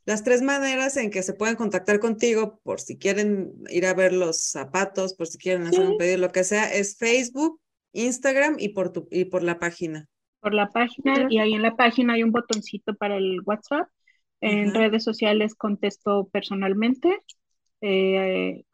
[0.04, 4.12] las tres maneras en que se pueden contactar contigo por si quieren ir a ver
[4.12, 7.60] los zapatos, por si quieren hacer un pedido, lo que sea, es Facebook,
[7.92, 10.06] Instagram y por, tu, y por la página.
[10.40, 13.88] Por la página y ahí en la página hay un botoncito para el WhatsApp.
[14.40, 17.22] En redes sociales contesto personalmente.
[17.80, 18.64] Eh,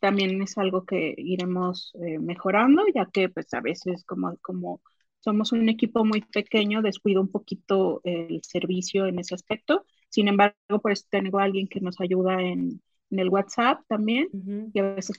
[0.00, 4.80] también es algo que iremos eh, mejorando, ya que pues a veces como, como
[5.20, 9.84] somos un equipo muy pequeño, descuido un poquito el servicio en ese aspecto.
[10.08, 14.28] Sin embargo, pues tengo a alguien que nos ayuda en, el WhatsApp también
[14.74, 15.16] y a veces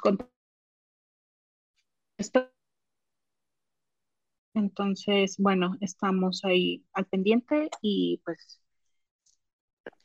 [4.53, 8.61] entonces, bueno, estamos ahí al pendiente y pues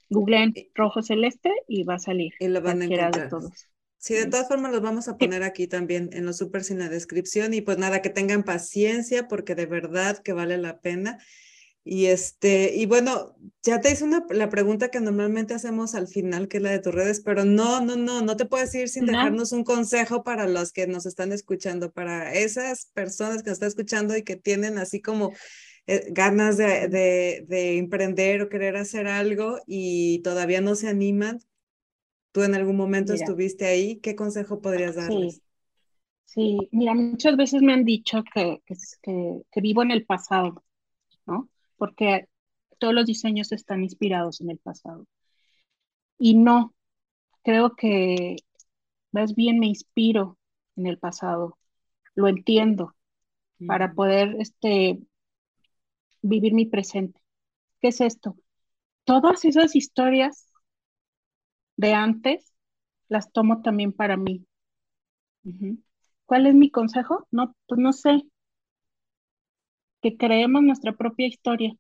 [0.09, 2.33] googleen rojo celeste y va a salir.
[2.41, 3.15] Y lo van a encontrar.
[3.15, 3.69] De todos.
[4.05, 6.91] Sí, de todas formas los vamos a poner aquí también en los supers en la
[6.91, 11.19] descripción y pues nada, que tengan paciencia porque de verdad que vale la pena.
[11.85, 16.49] Y este, y bueno, ya te hice una, la pregunta que normalmente hacemos al final,
[16.49, 19.07] que es la de tus redes, pero no, no, no, no te puedes ir sin
[19.07, 23.69] dejarnos un consejo para los que nos están escuchando, para esas personas que nos están
[23.69, 25.33] escuchando y que tienen así como
[25.87, 31.41] eh, ganas de, de, de emprender o querer hacer algo y todavía no se animan,
[32.35, 35.41] tú en algún momento estuviste ahí, ¿qué consejo podrías darles?
[36.25, 38.75] Sí, mira, muchas veces me han dicho que, que,
[39.53, 40.65] que, vivo en el pasado,
[41.27, 41.49] ¿no?
[41.77, 42.27] Porque
[42.81, 45.07] todos los diseños están inspirados en el pasado.
[46.19, 46.75] Y no,
[47.45, 48.35] creo que
[49.13, 50.37] más bien me inspiro
[50.75, 51.57] en el pasado,
[52.17, 52.97] lo entiendo
[53.65, 54.99] para poder este,
[56.21, 57.21] vivir mi presente.
[57.81, 58.37] ¿Qué es esto?
[59.05, 60.44] Todas esas historias
[61.77, 62.53] de antes
[63.09, 64.47] las tomo también para mí.
[66.27, 67.27] ¿Cuál es mi consejo?
[67.31, 68.23] No, pues no sé.
[70.01, 71.75] Que creemos nuestra propia historia.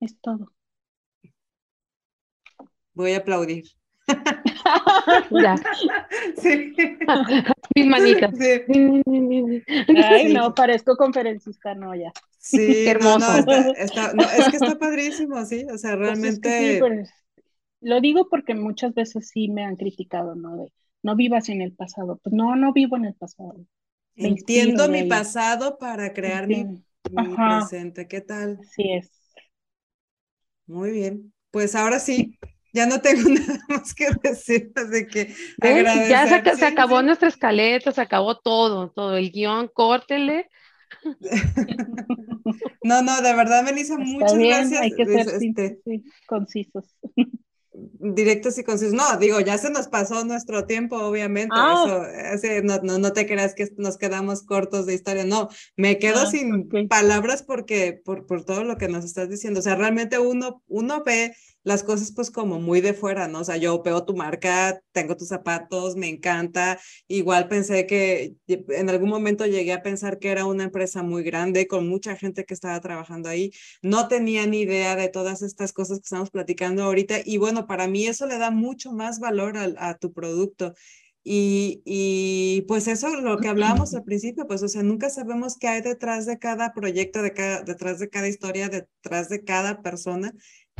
[0.00, 0.52] Es todo.
[2.94, 3.64] Voy a aplaudir.
[5.30, 5.54] ya.
[6.36, 6.74] Sí.
[7.74, 8.34] Mis manitas.
[10.04, 12.12] Ay, no, parezco conferencista, no, ya.
[12.38, 13.26] Sí, hermoso.
[13.78, 13.92] es
[14.50, 15.64] que está padrísimo, sí.
[15.72, 16.78] O sea, pues realmente.
[16.80, 17.10] Pues,
[17.82, 20.56] lo digo porque muchas veces sí me han criticado, ¿no?
[20.56, 20.72] De
[21.02, 22.20] no vivas en el pasado.
[22.22, 23.56] Pues no, no vivo en el pasado.
[24.14, 28.06] Entiendo mi pasado para crear mi, presente.
[28.06, 28.60] ¿Qué tal?
[28.70, 29.10] Sí es.
[30.66, 31.32] Muy bien.
[31.50, 32.38] Pues ahora sí,
[32.72, 36.44] ya no tengo nada más que decir, así que agradecer.
[36.44, 40.48] Ya se, acabó nuestra escaleta, se acabó todo, todo el guion, córtele.
[42.82, 44.80] no, no, de verdad, Melissa, muchas gracias.
[44.80, 45.80] Hay que ser este,
[46.26, 46.96] concisos
[47.74, 48.94] directos y concisos.
[48.94, 51.54] No, digo, ya se nos pasó nuestro tiempo, obviamente.
[51.56, 52.06] Ah.
[52.32, 55.24] Eso, no, no, no, te creas que nos quedamos cortos de historia.
[55.24, 59.60] No, me quedo ah, sin palabras porque, por, por todo lo que nos estás diciendo.
[59.60, 61.34] O sea, realmente uno, uno ve
[61.64, 63.40] las cosas pues como muy de fuera, ¿no?
[63.40, 66.78] O sea, yo veo tu marca, tengo tus zapatos, me encanta.
[67.08, 71.66] Igual pensé que en algún momento llegué a pensar que era una empresa muy grande
[71.66, 73.52] con mucha gente que estaba trabajando ahí.
[73.82, 77.86] No tenía ni idea de todas estas cosas que estamos platicando ahorita y bueno, para
[77.88, 80.74] mí eso le da mucho más valor a, tu producto.
[81.24, 85.68] Y, y, pues eso, lo que hablábamos al principio, pues, o sea, nunca sabemos qué
[85.68, 90.32] hay detrás de cada proyecto, de cada, detrás de cada historia, detrás de cada persona.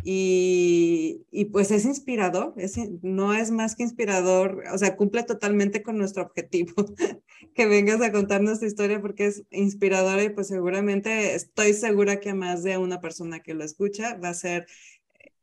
[0.05, 5.83] Y, y, pues es inspirador, es, no es más que inspirador, o sea, cumple totalmente
[5.83, 6.73] con nuestro objetivo,
[7.55, 12.31] que vengas a contar nuestra historia porque es inspiradora y pues seguramente estoy segura que
[12.31, 14.67] a más de una persona que lo escucha va a ser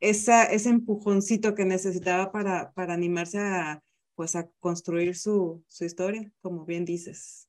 [0.00, 3.82] esa, ese empujoncito que necesitaba para, para animarse a,
[4.14, 7.48] pues a construir su, su historia, como bien dices.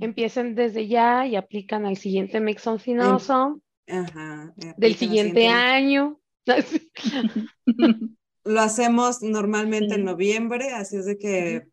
[0.00, 3.60] Empiecen desde ya y aplican al siguiente Mix on Finoso.
[3.88, 6.20] Ajá, del siguiente año.
[8.44, 11.66] Lo hacemos normalmente en noviembre, así es de que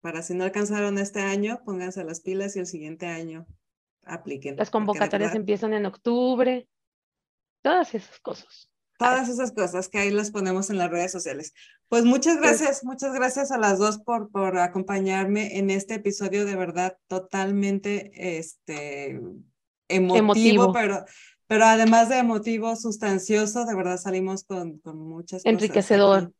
[0.00, 3.46] para si no alcanzaron este año, pónganse las pilas y el siguiente año
[4.04, 4.56] apliquen.
[4.56, 6.68] Las convocatorias empiezan en octubre,
[7.62, 8.70] todas esas cosas.
[8.98, 11.52] Todas esas cosas que ahí las ponemos en las redes sociales.
[11.88, 16.44] Pues muchas pues gracias, muchas gracias a las dos por, por acompañarme en este episodio
[16.44, 19.20] de verdad totalmente este,
[19.88, 20.72] emotivo.
[20.72, 21.04] pero
[21.46, 26.32] pero además de emotivo, sustancioso, de verdad salimos con, con muchas Enriquecedor.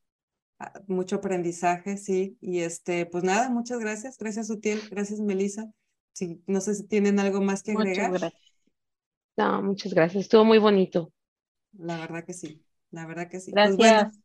[0.58, 2.36] Ah, mucho aprendizaje, sí.
[2.40, 4.16] Y este, pues nada, muchas gracias.
[4.18, 4.80] Gracias, Utiel.
[4.90, 5.70] Gracias, Melissa.
[6.12, 8.10] Sí, no sé si tienen algo más que agregar.
[8.10, 8.52] Muchas gracias.
[9.36, 10.24] No, muchas gracias.
[10.24, 11.12] Estuvo muy bonito.
[11.72, 12.62] La verdad que sí.
[12.90, 13.52] La verdad que sí.
[13.52, 14.23] Pues gracias.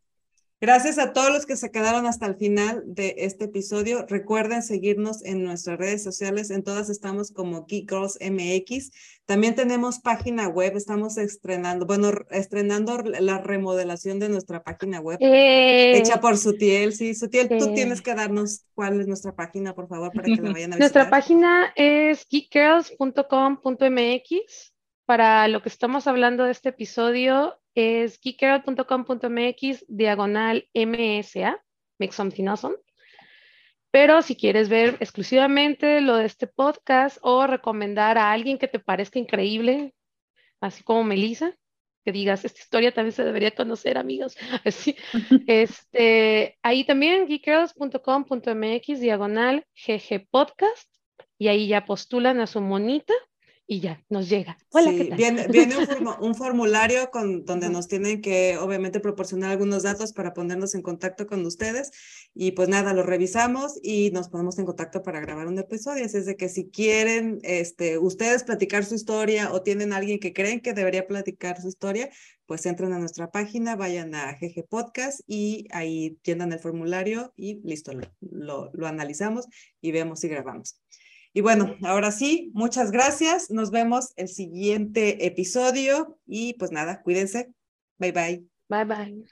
[0.62, 4.06] Gracias a todos los que se quedaron hasta el final de este episodio.
[4.10, 6.50] Recuerden seguirnos en nuestras redes sociales.
[6.50, 8.92] En todas estamos como Geek Girls MX.
[9.26, 10.76] También tenemos página web.
[10.76, 15.98] Estamos estrenando, bueno, estrenando la remodelación de nuestra página web eh.
[15.98, 16.92] hecha por Sutiel.
[16.92, 20.52] Sí, Sutiel, tú tienes que darnos cuál es nuestra página, por favor, para que la
[20.52, 20.80] vayan a visitar.
[20.80, 24.74] Nuestra página es geekgirls.com.mx.
[25.06, 31.64] Para lo que estamos hablando de este episodio, es geekerl.com.mx diagonal MSA,
[32.00, 32.76] Make Something Awesome.
[33.92, 38.80] Pero si quieres ver exclusivamente lo de este podcast o recomendar a alguien que te
[38.80, 39.96] parezca increíble,
[40.62, 41.56] así como Melissa,
[42.06, 44.38] que digas, esta historia también se debería conocer, amigos.
[44.66, 44.96] Así,
[45.48, 50.90] este, ahí también, geekgirls.com.mx, diagonal GG Podcast,
[51.38, 53.14] y ahí ya postulan a su monita
[53.72, 54.58] y ya nos llega.
[54.72, 55.46] Hola, sí, Viene,
[56.22, 61.28] un, formulario con, donde nos tienen que obviamente proporcionar algunos datos para ponernos en contacto
[61.28, 61.92] con ustedes
[62.34, 66.04] y pues nada, lo revisamos y nos ponemos en contacto para grabar un episodio.
[66.04, 70.34] Así es de que si quieren este, ustedes platicar su historia o tienen alguien que
[70.34, 72.10] creen que debería platicar su historia,
[72.48, 77.62] pues entren a nuestra página, vayan a GG Podcast y ahí llenan el formulario y
[77.62, 79.46] listo, lo, lo analizamos
[79.80, 80.80] y vemos si grabamos.
[81.40, 83.50] Y bueno, ahora sí, muchas gracias.
[83.50, 87.54] Nos vemos el siguiente episodio y pues nada, cuídense.
[87.98, 88.46] Bye bye.
[88.68, 89.24] Bye bye.